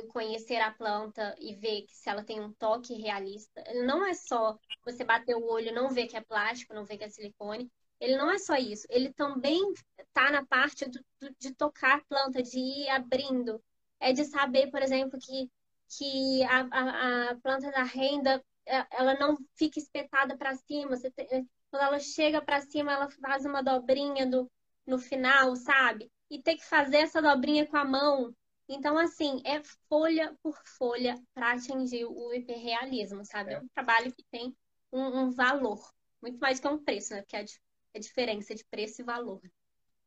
[0.10, 3.62] conhecer a planta e ver que se ela tem um toque realista.
[3.68, 6.98] Ele não é só você bater o olho, não ver que é plástico, não ver
[6.98, 7.70] que é silicone.
[8.00, 8.88] Ele não é só isso.
[8.90, 9.62] Ele também
[10.00, 13.62] está na parte do, do, de tocar a planta, de ir abrindo,
[14.00, 15.52] é de saber, por exemplo, que,
[15.98, 20.98] que a, a, a planta da renda ela não fica espetada para cima.
[21.16, 24.50] Tem, quando ela chega para cima, ela faz uma dobrinha do,
[24.86, 26.12] no final, sabe?
[26.30, 28.34] E tem que fazer essa dobrinha com a mão.
[28.68, 33.52] Então, assim, é folha por folha para atingir o hiperrealismo, sabe?
[33.52, 33.54] É.
[33.56, 34.56] é um trabalho que tem
[34.92, 35.82] um, um, valor,
[36.22, 37.22] muito mais que um preço, né?
[37.22, 39.42] Porque é a, é a diferença de preço e valor.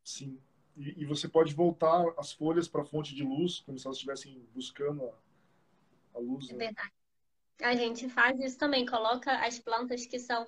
[0.03, 0.41] Sim.
[0.77, 3.97] E, e, você pode voltar as folhas para a fonte de luz, como se elas
[3.97, 5.15] estivessem buscando a,
[6.15, 6.51] a luz.
[6.51, 6.67] É né?
[6.67, 6.93] verdade.
[7.63, 10.47] A gente faz isso também, coloca as plantas que são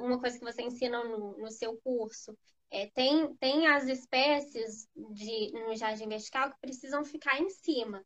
[0.00, 2.36] uma coisa que você ensina no, no seu curso.
[2.70, 8.04] É, tem, tem as espécies de, no jardim vertical que precisam ficar em cima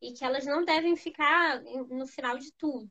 [0.00, 2.88] e que elas não devem ficar no final de tudo,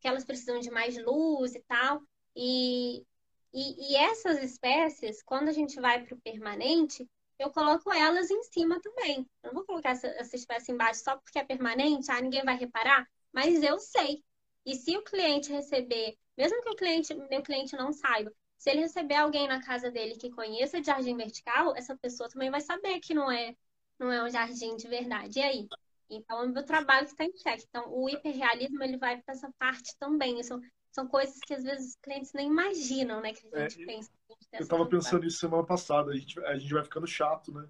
[0.00, 2.02] que elas precisam de mais luz e tal.
[2.34, 3.04] E,
[3.52, 7.08] e, e essas espécies, quando a gente vai para o permanente,
[7.38, 9.28] eu coloco elas em cima também.
[9.42, 12.56] Eu não vou colocar essa, essa espécie embaixo só porque é permanente, ah, ninguém vai
[12.56, 14.22] reparar, mas eu sei.
[14.64, 18.80] E se o cliente receber, mesmo que o cliente, meu cliente não saiba, se ele
[18.80, 22.98] receber alguém na casa dele que conheça de jardim vertical, essa pessoa também vai saber
[23.00, 23.54] que não é,
[23.98, 25.38] não é um jardim de verdade.
[25.38, 25.68] E aí?
[26.08, 27.66] Então, é o meu trabalho que está em xeque.
[27.68, 30.42] Então, o hiperrealismo, ele vai para essa parte também.
[30.42, 30.60] São,
[30.90, 33.32] são coisas que, às vezes, os clientes nem imaginam, né?
[33.32, 34.10] Que a gente é, pensa.
[34.52, 36.12] Eu estava pensando nisso semana passada.
[36.12, 37.66] A gente, a gente vai ficando chato, né?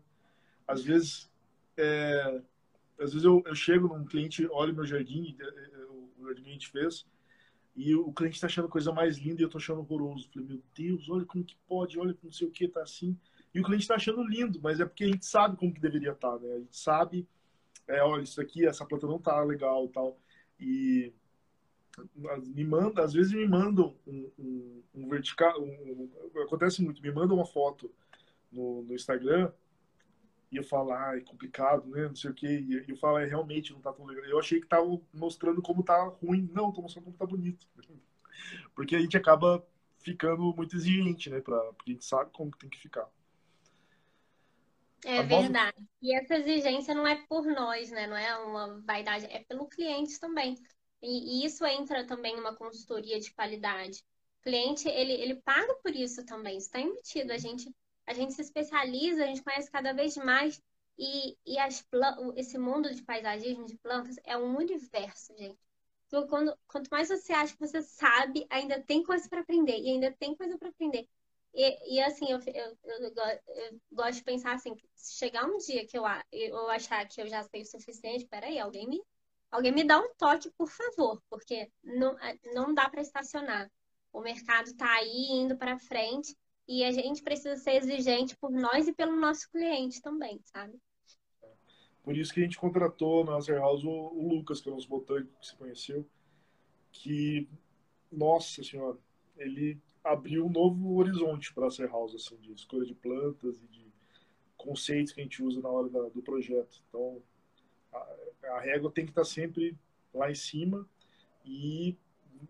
[0.67, 1.31] Às vezes,
[1.77, 2.41] é,
[2.99, 5.85] às vezes eu, eu chego num cliente, olha meu jardim, é, é,
[6.19, 7.07] o jardim que a gente fez,
[7.77, 10.31] e o cliente está achando a coisa mais linda e eu estou achando horroroso.
[10.33, 13.19] Falei, meu Deus, olha como que pode, olha não sei o que, tá assim.
[13.53, 16.13] E o cliente está achando lindo, mas é porque a gente sabe como que deveria
[16.13, 16.55] estar, tá, né?
[16.55, 17.29] A gente sabe,
[17.89, 20.19] é, olha, isso aqui, essa planta não tá legal tal.
[20.59, 21.13] E
[22.47, 26.11] me manda, às vezes me mandam um, um, um vertical, um,
[26.43, 27.91] acontece muito, me mandam uma foto
[28.53, 29.53] no, no Instagram
[30.63, 33.81] falo, ah, é complicado, né, não sei o que, e eu falo, é, realmente não
[33.81, 34.25] tá tão legal.
[34.27, 37.67] Eu achei que tava mostrando como tá ruim, não, tô mostrando como tá bonito.
[38.75, 39.67] Porque a gente acaba
[39.99, 43.09] ficando muito exigente, né, pra, porque a gente sabe como tem que ficar.
[45.05, 45.77] É verdade.
[46.01, 48.07] E essa exigência não é por nós, né?
[48.07, 50.57] Não é uma vaidade, é pelo cliente também.
[51.03, 54.03] E, e isso entra também numa consultoria de qualidade.
[54.41, 57.33] O cliente, ele, ele paga por isso também, está embutido.
[57.33, 57.71] A gente,
[58.07, 60.61] a gente se especializa, a gente conhece cada vez mais.
[60.97, 61.85] E, e as,
[62.37, 65.59] esse mundo de paisagismo, de plantas, é um universo, gente.
[66.07, 69.91] Então, quando, quanto mais você acha que você sabe, ainda tem coisa para aprender, e
[69.91, 71.09] ainda tem coisa para aprender.
[71.53, 73.13] E, e assim, eu, eu, eu,
[73.47, 77.27] eu, gosto de pensar assim, se chegar um dia que eu, eu achar que eu
[77.27, 79.03] já sei o suficiente, peraí, alguém me,
[79.51, 82.17] alguém me dá um toque, por favor, porque não,
[82.53, 83.71] não dá para estacionar.
[84.13, 86.37] O mercado está aí indo para frente
[86.67, 90.79] e a gente precisa ser exigente por nós e pelo nosso cliente também, sabe?
[92.03, 94.89] Por isso que a gente contratou na Azer House o, Lucas, que é o nosso
[94.89, 96.07] botânico que se conheceu,
[96.93, 97.49] que,
[98.13, 98.99] nossa senhora,
[99.37, 103.67] ele abriu um novo horizonte para a Azer House, assim, de escolha de plantas e
[103.69, 103.93] de
[104.57, 106.83] conceitos que a gente usa na hora da, do projeto.
[106.89, 107.23] Então,
[107.93, 108.17] a,
[108.57, 109.77] a régua tem que estar sempre
[110.13, 110.87] lá em cima
[111.45, 111.97] e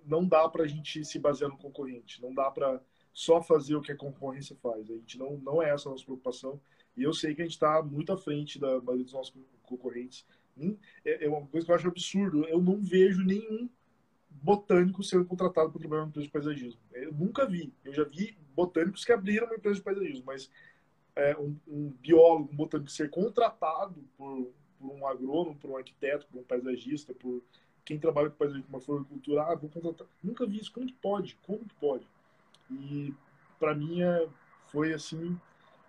[0.05, 2.81] não dá para a gente se basear no concorrente, não dá para
[3.15, 4.91] só fazer o que a concorrência faz.
[4.91, 6.61] A gente não, não é essa a nossa preocupação.
[6.97, 10.27] E eu sei que a gente está muito à frente da maioria dos nossos concorrentes.
[11.05, 12.45] É, é uma coisa que eu acho absurdo.
[12.47, 13.69] Eu não vejo nenhum
[14.29, 16.81] botânico sendo contratado para trabalhar numa empresa de paisagismo.
[16.93, 17.73] Eu nunca vi.
[17.85, 20.51] Eu já vi botânicos que abriram uma empresa de paisagismo, mas
[21.15, 26.27] é, um, um, biólogo, um botânico ser contratado por, por, um agrônomo, por um arquiteto,
[26.27, 27.43] por um paisagista, por
[27.85, 30.07] quem trabalha com paisagismo, uma floricultura, ah, vou contratar.
[30.23, 30.73] Nunca vi isso.
[30.73, 31.39] Como que pode?
[31.47, 32.07] Como que pode?
[32.71, 33.15] E
[33.59, 34.29] para mim é,
[34.69, 35.39] foi assim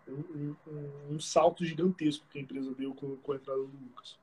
[0.07, 4.17] um, um, um, salto gigantesco que a empresa deu com, com a entrada do Lucas.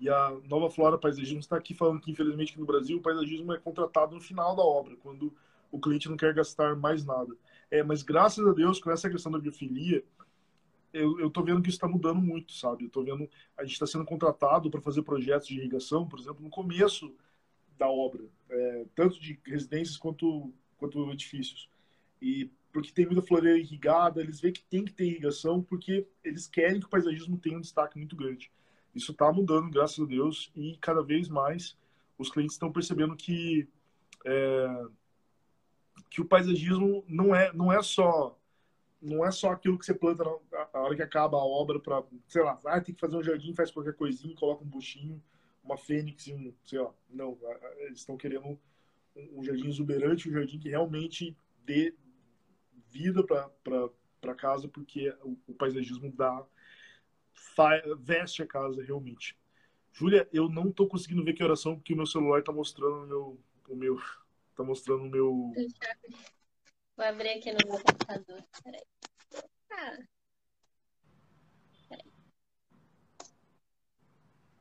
[0.00, 3.58] E a Nova Flora Paisagismo está aqui falando que, infelizmente, no Brasil o paisagismo é
[3.58, 5.32] contratado no final da obra, quando
[5.70, 7.34] o cliente não quer gastar mais nada.
[7.70, 10.04] É, mas graças a Deus, com essa questão da biofilia,
[10.92, 12.84] eu, estou vendo que isso está mudando muito, sabe?
[12.84, 16.42] Eu tô vendo, a gente está sendo contratado para fazer projetos de irrigação, por exemplo,
[16.42, 17.12] no começo
[17.76, 20.52] da obra, é, tanto de residências quanto
[20.84, 21.68] quanto edifícios.
[22.20, 26.48] E porque tem muita floreira irrigada, eles veem que tem que ter irrigação porque eles
[26.48, 28.50] querem que o paisagismo tenha um destaque muito grande.
[28.94, 31.76] Isso está mudando, graças a Deus, e cada vez mais
[32.18, 33.68] os clientes estão percebendo que
[34.24, 34.86] é,
[36.10, 38.38] que o paisagismo não é não é só
[39.00, 42.42] não é só aquilo que você planta na, hora que acaba a obra para sei
[42.42, 45.22] lá ah, tem que fazer um jardim faz qualquer coisinha coloca um buchinho
[45.62, 47.36] uma fênix um sei lá não
[47.78, 48.58] eles estão querendo
[49.16, 51.94] um jardim exuberante, um jardim que realmente dê
[52.90, 56.46] vida para casa, porque o, o paisagismo dá,
[57.98, 59.36] veste a casa realmente.
[59.92, 63.06] Júlia, eu não estou conseguindo ver que oração, porque o meu celular está mostrando o
[63.06, 63.96] meu, o meu.
[64.56, 65.52] Tá mostrando o meu.
[66.96, 68.44] Vou abrir aqui no meu computador.
[68.62, 68.82] Peraí.
[69.70, 69.98] Ah.
[71.88, 72.12] Peraí.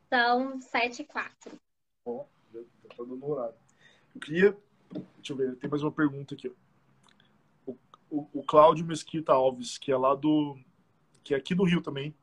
[0.10, 1.60] São 7 e 4.
[2.06, 3.63] Ó, já tá dando horário.
[4.14, 4.58] Eu queria.
[5.18, 6.52] Deixa eu ver, tem mais uma pergunta aqui.
[7.66, 7.78] O,
[8.10, 10.58] o, o Cláudio Mesquita Alves, que é lá do.
[11.24, 12.14] que é aqui do Rio também.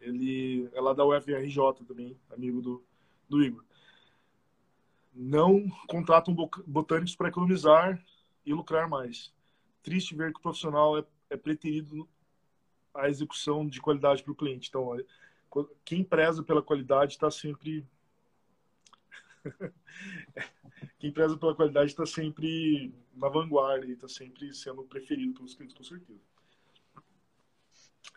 [0.00, 2.84] Ele é lá da UFRJ também, amigo do,
[3.28, 3.64] do Igor.
[5.12, 6.34] Não contratam
[6.66, 8.02] botânicos para economizar
[8.46, 9.32] e lucrar mais.
[9.82, 12.08] Triste ver que o profissional é, é preterido
[12.94, 14.68] a execução de qualidade para o cliente.
[14.68, 14.96] Então,
[15.84, 17.84] quem preza pela qualidade está sempre
[20.98, 25.76] quem preza pela qualidade está sempre na vanguarda e está sempre sendo preferido pelos clientes,
[25.76, 26.20] com certeza.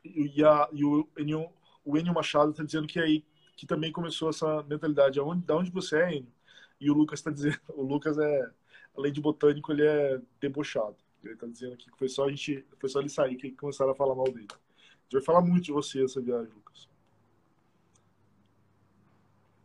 [0.04, 1.52] E, a, e o, Enio,
[1.86, 3.24] o Enio Machado está dizendo que aí
[3.56, 5.20] que também começou essa mentalidade.
[5.20, 6.34] Aonde, da onde você é, Enio?
[6.80, 8.52] E o Lucas está dizendo, o Lucas é,
[8.98, 10.98] além de botânico, ele é debochado.
[11.24, 13.92] Ele está dizendo aqui que foi só a gente, foi só ele sair que começaram
[13.92, 14.48] a falar mal dele.
[14.50, 16.91] A gente vai falar muito de você essa viagem, Lucas.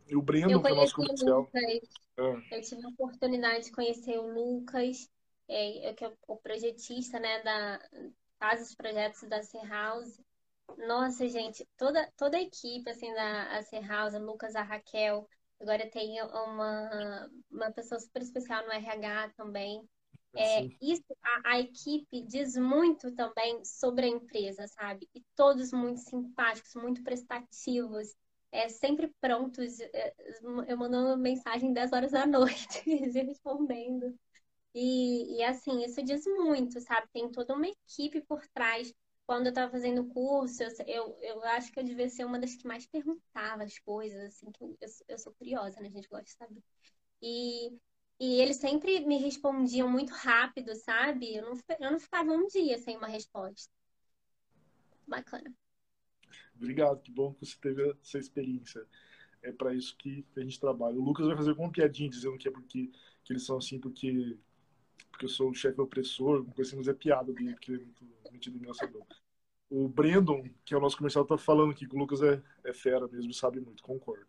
[0.07, 1.49] E o Breno, que é o nosso comercial.
[1.53, 2.57] É.
[2.57, 5.09] Eu tive a oportunidade de conhecer o Lucas,
[5.47, 7.79] é, que é o projetista, né, da,
[8.39, 10.19] faz os projetos da Ser House.
[10.77, 15.27] Nossa, gente, toda, toda a equipe, assim, da Ser House, o Lucas, a Raquel,
[15.59, 19.87] agora tem uma, uma pessoa super especial no RH também.
[20.35, 25.09] É, isso, a, a, equipe diz muito também sobre a empresa, sabe?
[25.15, 28.13] E todos muito simpáticos, muito prestativos
[28.51, 29.79] é, sempre prontos.
[29.79, 30.13] É,
[30.67, 32.81] eu mando uma mensagem 10 horas da noite,
[33.13, 34.17] respondendo.
[34.73, 37.07] E, e, assim, isso diz muito, sabe?
[37.13, 38.93] Tem toda uma equipe por trás.
[39.25, 42.39] Quando eu estava fazendo o curso, eu, eu, eu, acho que eu devia ser uma
[42.39, 45.87] das que mais perguntava as coisas, assim, que eu, eu, eu sou curiosa, né?
[45.87, 46.63] A gente gosta de saber.
[47.21, 47.69] E,
[48.19, 51.35] e eles sempre me respondiam muito rápido, sabe?
[51.35, 53.71] Eu não, eu não ficava um dia sem uma resposta.
[55.07, 55.53] Bacana.
[56.57, 58.85] Obrigado, que bom que você teve essa experiência.
[59.41, 60.97] É para isso que a gente trabalha.
[60.97, 62.91] O Lucas vai fazer alguma piadinha dizendo que é porque
[63.23, 64.37] que eles são assim porque
[65.11, 67.81] porque eu sou o chefe opressor, alguma coisa assim, mas é piada dele, porque ele
[67.81, 69.03] é muito metido engraçador.
[69.69, 72.73] O Brandon, que é o nosso comercial, tá falando aqui que o Lucas é, é
[72.73, 74.27] fera mesmo, sabe muito, concordo.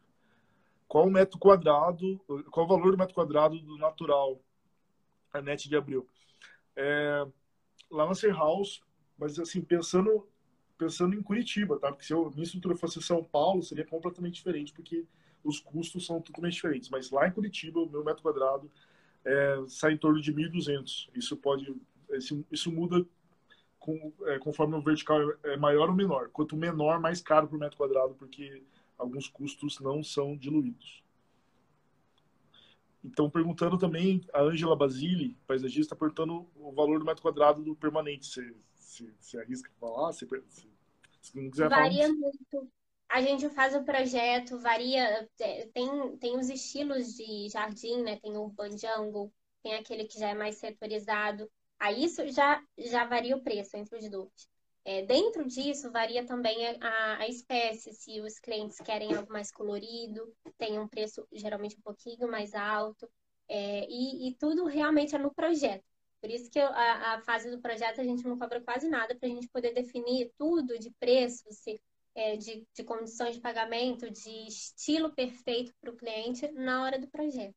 [0.87, 2.19] Qual o metro quadrado,
[2.51, 4.41] qual o valor do metro quadrado do natural?
[5.33, 6.09] A net de abril.
[6.75, 7.27] É,
[8.15, 8.81] Ser House,
[9.19, 10.27] mas assim, pensando
[10.79, 11.89] pensando em Curitiba, tá?
[11.89, 15.05] Porque se eu, minha estrutura fosse São Paulo, seria completamente diferente, porque
[15.45, 16.89] os custos são totalmente diferentes.
[16.89, 18.71] Mas lá em Curitiba, o meu metro quadrado
[19.25, 21.11] é, sai em torno de 1.200.
[21.15, 21.75] Isso pode,
[22.13, 23.05] isso, isso muda
[23.79, 26.31] com, é, conforme o vertical é maior ou menor.
[26.31, 28.63] Quanto menor, mais caro por metro quadrado, porque
[28.97, 31.03] alguns custos não são diluídos.
[33.05, 38.27] Então, perguntando também, a Ângela Basile, paisagista, perguntando o valor do metro quadrado do permanente.
[38.27, 38.55] Você,
[39.05, 40.13] você, você arrisca falar?
[40.13, 40.27] Você,
[41.21, 42.73] se não quiser Varia falar, muito.
[43.09, 48.19] A gente faz o projeto, varia, é, tem, tem os estilos de jardim, né?
[48.21, 49.33] Tem o urban jungle,
[49.63, 51.51] tem aquele que já é mais setorizado.
[51.79, 54.49] Aí isso já, já varia o preço entre os dois.
[54.85, 60.35] É, dentro disso, varia também a, a espécie, se os clientes querem algo mais colorido,
[60.57, 63.09] tem um preço geralmente um pouquinho mais alto,
[63.49, 65.85] é, e, e, tudo realmente é no projeto.
[66.21, 69.29] Por isso que a, a, fase do projeto a gente não cobra quase nada para
[69.29, 71.81] a gente poder definir tudo de preço, se,
[72.15, 77.09] é, de, de condições de pagamento, de estilo perfeito para o cliente na hora do
[77.09, 77.55] projeto.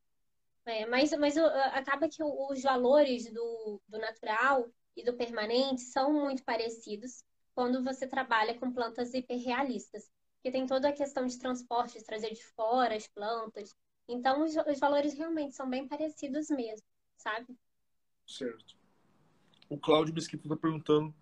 [0.66, 6.44] É, mas mas acaba que os valores do, do natural e do permanente são muito
[6.44, 7.24] parecidos
[7.56, 12.32] quando você trabalha com plantas hiperrealistas, porque tem toda a questão de transporte, de trazer
[12.32, 13.76] de fora as plantas.
[14.08, 16.86] Então, os, os valores realmente são bem parecidos mesmo,
[17.18, 17.58] sabe?
[18.28, 18.76] Certo.
[19.70, 21.14] O Cláudio Mesquita está perguntando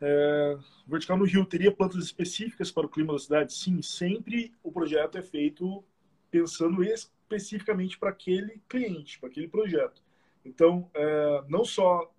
[0.00, 3.52] é, vertical no Rio teria plantas específicas para o clima da cidade?
[3.52, 5.84] Sim, sempre o projeto é feito
[6.30, 10.02] pensando especificamente para aquele cliente, para aquele projeto.
[10.44, 12.10] Então, é, não só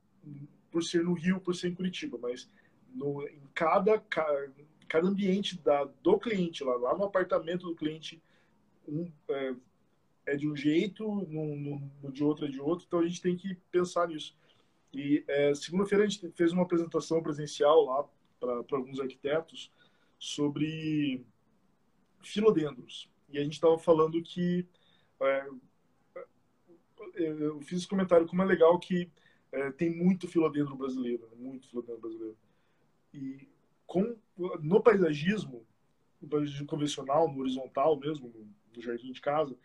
[0.69, 2.47] por ser no Rio, por ser em Curitiba, mas
[2.93, 8.21] no, em cada, cada ambiente da, do cliente, lá, lá no apartamento do cliente,
[8.87, 9.55] um, é,
[10.31, 13.21] é, de um jeito, no, no, no, de outro é de outro, então a gente
[13.21, 14.35] tem que pensar nisso.
[14.93, 18.07] E é, segunda-feira a gente fez uma apresentação presencial lá
[18.39, 19.71] para alguns arquitetos
[20.17, 21.25] sobre
[22.21, 23.09] filodendros.
[23.29, 24.65] E a gente estava falando que
[25.21, 25.47] é,
[27.15, 29.09] eu fiz esse comentário como é legal que
[29.51, 31.35] é, tem muito filodendro brasileiro, né?
[31.37, 32.37] muito filodendro brasileiro.
[33.13, 33.47] E
[33.85, 34.15] com,
[34.61, 35.65] no paisagismo,
[36.21, 38.33] no paisagismo convencional, no horizontal mesmo,
[38.73, 39.57] no jardim de casa,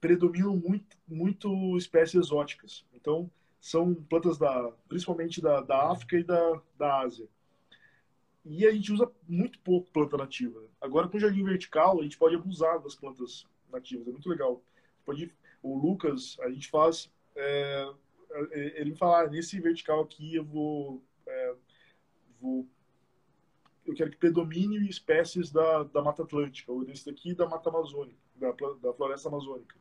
[0.00, 2.84] predominam muito, muito espécies exóticas.
[2.92, 3.30] Então,
[3.60, 7.28] são plantas da, principalmente da, da África e da, da Ásia.
[8.44, 10.62] E a gente usa muito pouco planta nativa.
[10.80, 14.06] Agora, com o jardim vertical, a gente pode abusar das plantas nativas.
[14.06, 14.62] É muito legal.
[15.04, 17.12] Pode, o Lucas, a gente faz.
[17.34, 17.92] É,
[18.52, 21.54] é, ele fala, ah, nesse vertical aqui eu vou, é,
[22.40, 22.68] vou.
[23.84, 28.18] Eu quero que predomine espécies da, da Mata Atlântica, ou nesse daqui da Mata Amazônica,
[28.36, 29.76] da, da Floresta Amazônica.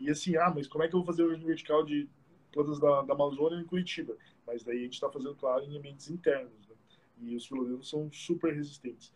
[0.00, 2.08] E assim, ah, mas como é que eu vou fazer o vertical de
[2.50, 4.16] plantas da, da Amazônia em Curitiba?
[4.46, 6.68] Mas daí a gente está fazendo, claro, em ambientes internos.
[6.68, 6.74] Né?
[7.18, 9.12] E os filodendros são super resistentes.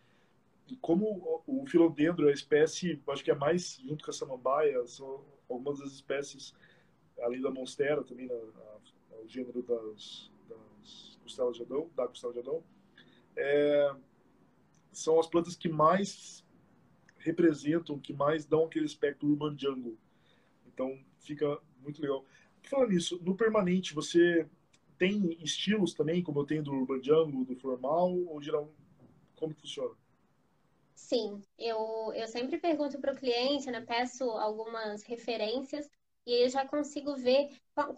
[0.67, 4.85] E como o filodendro é a espécie, acho que é mais, junto com a samambaia,
[4.85, 6.53] são algumas das espécies,
[7.21, 12.33] além da monstera, também na, na, o gênero das, das costelas de Adão, da costela
[12.33, 12.63] de Adão,
[13.35, 13.95] é,
[14.91, 16.43] são as plantas que mais
[17.17, 19.97] representam, que mais dão aquele aspecto urban jungle.
[20.75, 22.25] Então, fica muito legal.
[22.63, 24.45] Falando nisso, no permanente, você
[24.97, 28.69] tem estilos também, como eu tenho do urban jungle, do formal, ou geral,
[29.35, 29.95] como que funciona?
[30.93, 35.89] Sim, eu, eu sempre pergunto para o cliente, né, peço algumas referências
[36.25, 37.49] e aí eu já consigo ver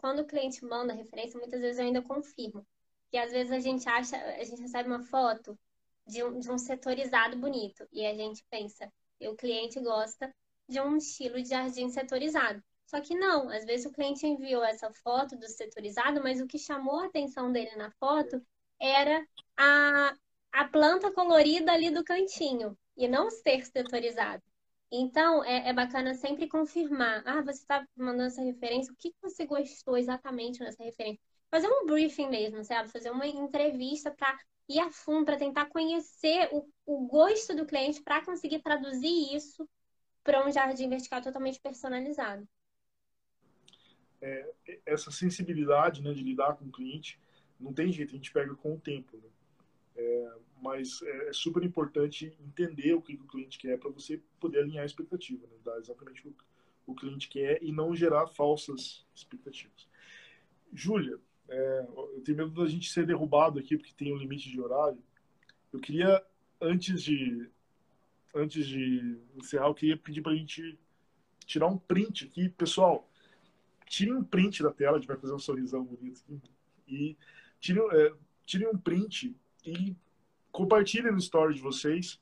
[0.02, 2.66] quando o cliente manda referência, muitas vezes eu ainda confirmo.
[3.10, 5.58] Que às vezes a gente acha, a gente recebe uma foto
[6.06, 10.34] de um, de um setorizado bonito e a gente pensa, o cliente gosta
[10.68, 12.62] de um estilo de jardim setorizado.
[12.88, 16.58] Só que não, às vezes o cliente enviou essa foto do setorizado, mas o que
[16.58, 18.42] chamou a atenção dele na foto
[18.80, 19.28] era
[19.58, 20.16] a,
[20.54, 24.42] a planta colorida ali do cantinho e não ser setorizado.
[24.90, 27.22] Então, é, é bacana sempre confirmar.
[27.26, 31.20] Ah, você está mandando essa referência, o que você gostou exatamente nessa referência?
[31.52, 32.90] Fazer um briefing mesmo, sabe?
[32.90, 34.38] Fazer uma entrevista para
[34.70, 39.68] ir a fundo, para tentar conhecer o, o gosto do cliente, para conseguir traduzir isso
[40.24, 42.48] para um jardim vertical totalmente personalizado.
[44.22, 44.54] É,
[44.86, 47.20] essa sensibilidade né, de lidar com o cliente,
[47.60, 49.18] não tem jeito, a gente pega com o tempo.
[49.18, 49.30] Né?
[49.96, 54.60] É, mas é, é, super importante entender o que o cliente quer para você poder
[54.60, 55.56] alinhar a expectativa, né?
[55.64, 56.36] dar exatamente o
[56.88, 59.88] o cliente quer e não gerar falsas expectativas.
[60.74, 64.60] Júlia, é, eu tenho medo da gente ser derrubado aqui porque tem um limite de
[64.60, 64.98] horário.
[65.72, 66.24] Eu queria,
[66.62, 67.50] antes de
[68.34, 70.80] antes de encerrar, eu queria pedir para a gente
[71.46, 72.50] tirar um print aqui.
[72.50, 73.10] Pessoal,
[73.88, 76.42] tire um print da tela, a gente vai fazer um sorrisão bonito aqui,
[76.88, 77.18] e
[77.60, 78.14] tirem, é,
[78.46, 79.36] tirem um print
[79.66, 79.96] e
[80.52, 82.20] compartilhem no story de vocês.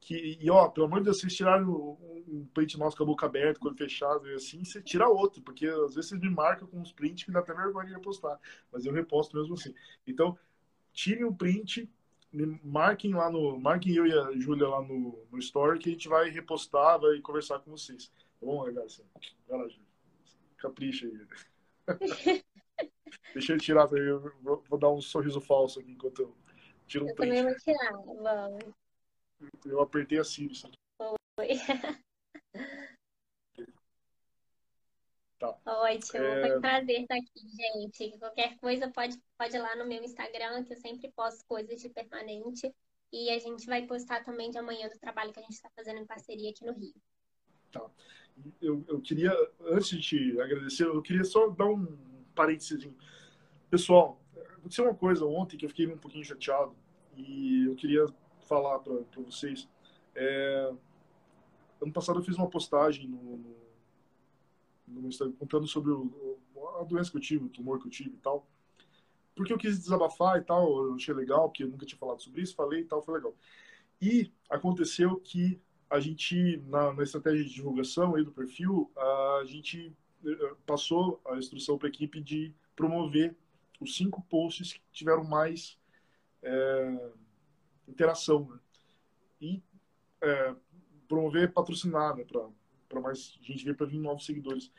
[0.00, 1.98] Que, e ó, pelo amor de Deus, vocês tiraram
[2.28, 5.40] um, print nosso com a boca aberta, com o fechado e assim, você tira outro,
[5.42, 8.38] porque às vezes vocês me marcam com uns prints que dá até vergonha de repostar,
[8.70, 9.74] mas eu reposto mesmo assim.
[10.06, 10.38] Então,
[10.92, 11.88] tirem um print,
[12.62, 13.58] marquem lá no.
[13.58, 17.18] Marquem eu e a Júlia lá no, no story que a gente vai repostar, vai
[17.20, 18.12] conversar com vocês.
[18.38, 19.04] Tá bom, Garcia?
[19.48, 19.93] Vai lá, Júlia.
[20.64, 22.42] Capricha aí.
[23.34, 26.36] Deixa eu tirar vou, vou, dar um sorriso falso aqui enquanto eu
[26.86, 27.36] tiro um eu print.
[27.36, 28.74] Eu também vou tirar, vamos.
[29.66, 30.54] Eu apertei a Siri.
[31.38, 31.48] Foi.
[35.36, 35.58] Tá.
[35.66, 36.40] Ótimo, é...
[36.40, 38.18] foi um prazer estar aqui, gente.
[38.18, 41.90] Qualquer coisa pode, pode ir lá no meu Instagram, que eu sempre posto coisas de
[41.90, 42.72] permanente.
[43.12, 45.98] E a gente vai postar também de amanhã do trabalho que a gente está fazendo
[45.98, 46.94] em parceria aqui no Rio.
[47.70, 47.90] Tá.
[48.60, 49.32] Eu, eu queria,
[49.66, 51.86] antes de te agradecer, eu queria só dar um
[52.34, 52.88] parênteses.
[53.70, 54.20] Pessoal,
[54.58, 56.74] aconteceu uma coisa ontem que eu fiquei um pouquinho chateado
[57.16, 58.06] e eu queria
[58.46, 59.68] falar para vocês.
[60.14, 60.72] É,
[61.80, 63.36] ano passado eu fiz uma postagem no,
[64.86, 66.38] no, no Instagram contando sobre o,
[66.80, 68.46] a doença que eu tive, o tumor que eu tive e tal.
[69.34, 72.42] Porque eu quis desabafar e tal, eu achei legal, porque eu nunca tinha falado sobre
[72.42, 73.34] isso, falei e tal, foi legal.
[74.00, 75.60] E aconteceu que
[75.94, 81.38] a gente, na, na estratégia de divulgação aí do perfil, a gente eh, passou a
[81.38, 83.36] instrução para a equipe de promover
[83.80, 85.78] os cinco posts que tiveram mais
[86.42, 87.10] é,
[87.86, 88.48] interação.
[88.50, 88.58] Né?
[89.40, 89.62] E
[90.20, 90.56] é,
[91.06, 92.24] promover patrocinar né?
[92.88, 94.72] para mais gente ver para vir novos seguidores.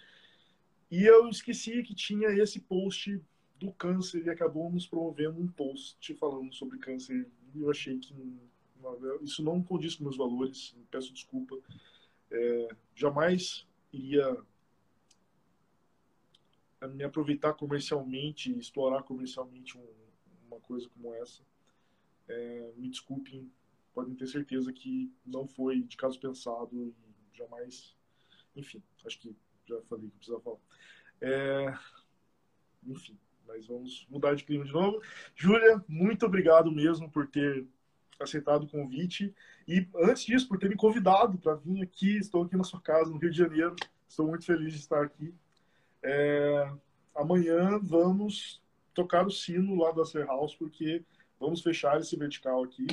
[0.92, 3.22] E eu esqueci que tinha esse post
[3.58, 7.26] do câncer e acabou nos promovendo um post falando sobre câncer.
[7.54, 8.14] E eu achei que
[9.22, 11.58] isso não condiz com meus valores, peço desculpa.
[12.32, 14.38] É, jamais iria
[16.88, 19.88] me aproveitar comercialmente, explorar comercialmente um,
[20.48, 21.44] uma coisa como essa.
[22.28, 23.52] É, me desculpem,
[23.94, 27.96] podem ter certeza que não foi de caso pensado e jamais.
[28.56, 30.60] Enfim, acho que já falei que precisava falar.
[31.22, 31.78] É,
[32.86, 33.18] enfim,
[33.48, 35.02] mas vamos mudar de clima de novo.
[35.36, 37.68] Júlia, muito obrigado mesmo por ter
[38.20, 39.34] aceitado o convite
[39.68, 42.18] e antes disso por ter me convidado para vir aqui.
[42.18, 43.76] Estou aqui na sua casa no Rio de Janeiro.
[44.08, 45.34] Estou muito feliz de estar aqui.
[46.04, 46.72] É,
[47.16, 48.62] amanhã vamos
[48.94, 51.04] tocar o sino lá da Ser House, porque
[51.40, 52.88] vamos fechar esse vertical aqui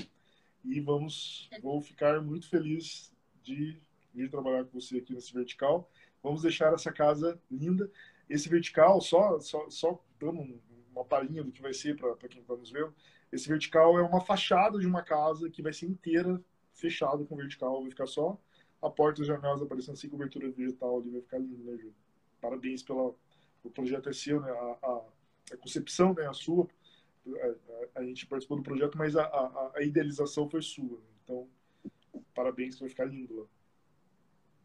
[0.64, 3.12] e vamos vou ficar muito feliz
[3.42, 3.80] de
[4.14, 5.90] vir trabalhar com você aqui nesse vertical.
[6.22, 7.90] Vamos deixar essa casa linda.
[8.28, 10.60] Esse vertical, só, só, só dando
[10.94, 12.94] uma palhinha do que vai ser para quem está nos vendo,
[13.32, 16.38] esse vertical é uma fachada de uma casa que vai ser inteira
[16.74, 17.80] fechada com vertical.
[17.80, 18.38] Vai ficar só
[18.80, 21.10] a porta e as janelas aparecendo sem cobertura vegetal ali.
[21.10, 21.94] Vai ficar lindo, né, Ju?
[22.40, 23.16] Parabéns pelo
[23.72, 24.50] projeto é seu, né?
[24.50, 25.02] A, a,
[25.52, 26.26] a concepção né?
[26.26, 26.68] a sua.
[27.94, 31.00] A, a, gente participou do projeto, mas a, a, a idealização foi sua.
[31.22, 31.48] Então,
[32.34, 33.46] parabéns, vai ficar lindo lá.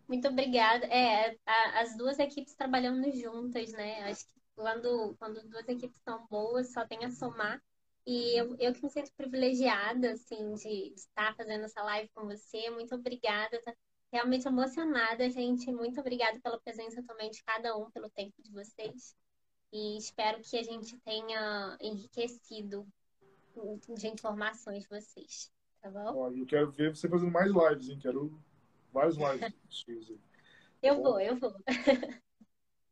[0.08, 0.86] Muito obrigada.
[0.88, 1.38] É,
[1.76, 4.10] as duas equipes trabalhando juntas, né?
[4.10, 7.62] Acho que quando, quando duas equipes são boas, só tem a somar.
[8.08, 12.26] E eu, eu que me sinto privilegiada, assim, de, de estar fazendo essa live com
[12.26, 12.70] você.
[12.70, 13.62] Muito obrigada.
[13.62, 13.76] Tá
[14.10, 15.70] realmente emocionada, gente.
[15.74, 19.14] Muito obrigada pela presença também de cada um, pelo tempo de vocês.
[19.74, 22.88] E espero que a gente tenha enriquecido
[23.98, 25.52] de informações de vocês.
[25.82, 26.32] Tá bom?
[26.34, 28.00] eu quero ver você fazendo mais lives, hein?
[28.02, 28.42] Quero
[28.94, 30.16] vários lives.
[30.82, 31.54] eu tá vou, eu vou.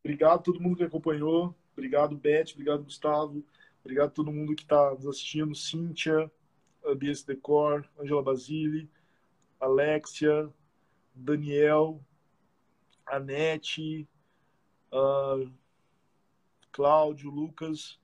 [0.04, 1.56] Obrigado a todo mundo que acompanhou.
[1.72, 2.52] Obrigado, Beth.
[2.54, 3.46] Obrigado, Gustavo.
[3.86, 5.54] Obrigado a todo mundo que está nos assistindo.
[5.54, 6.32] Cíntia,
[6.98, 8.90] BS Decor, Angela Basile,
[9.60, 10.52] Alexia,
[11.14, 12.04] Daniel,
[13.06, 14.10] Anete,
[14.92, 15.48] uh,
[16.72, 18.00] Cláudio, Lucas,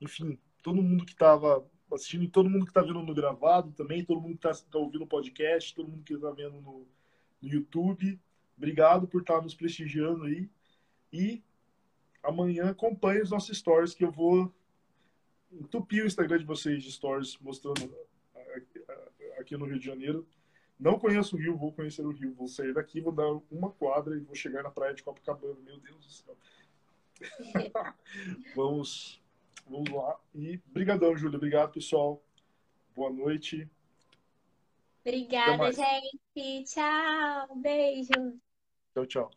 [0.00, 1.62] enfim, todo mundo que estava
[1.92, 4.78] assistindo e todo mundo que está vendo no gravado também, todo mundo que está tá
[4.78, 6.86] ouvindo o podcast, todo mundo que está vendo no,
[7.42, 8.18] no YouTube.
[8.56, 10.48] Obrigado por estar tá nos prestigiando aí.
[11.12, 11.42] E
[12.22, 14.50] amanhã acompanhe os nossos stories que eu vou
[15.52, 17.94] entupir o Instagram de vocês de stories mostrando
[19.38, 20.26] aqui no Rio de Janeiro.
[20.78, 22.34] Não conheço o Rio, vou conhecer o Rio.
[22.34, 25.56] Vou sair daqui, vou dar uma quadra e vou chegar na praia de Copacabana.
[25.64, 26.36] Meu Deus do céu.
[28.54, 29.20] vamos,
[29.66, 30.18] vamos lá.
[30.34, 31.36] E brigadão, Júlia.
[31.36, 32.22] Obrigado, pessoal.
[32.94, 33.68] Boa noite.
[35.04, 36.64] Obrigada, gente.
[36.64, 37.56] Tchau.
[37.56, 38.38] Beijo.
[38.94, 39.30] Tchau, tchau.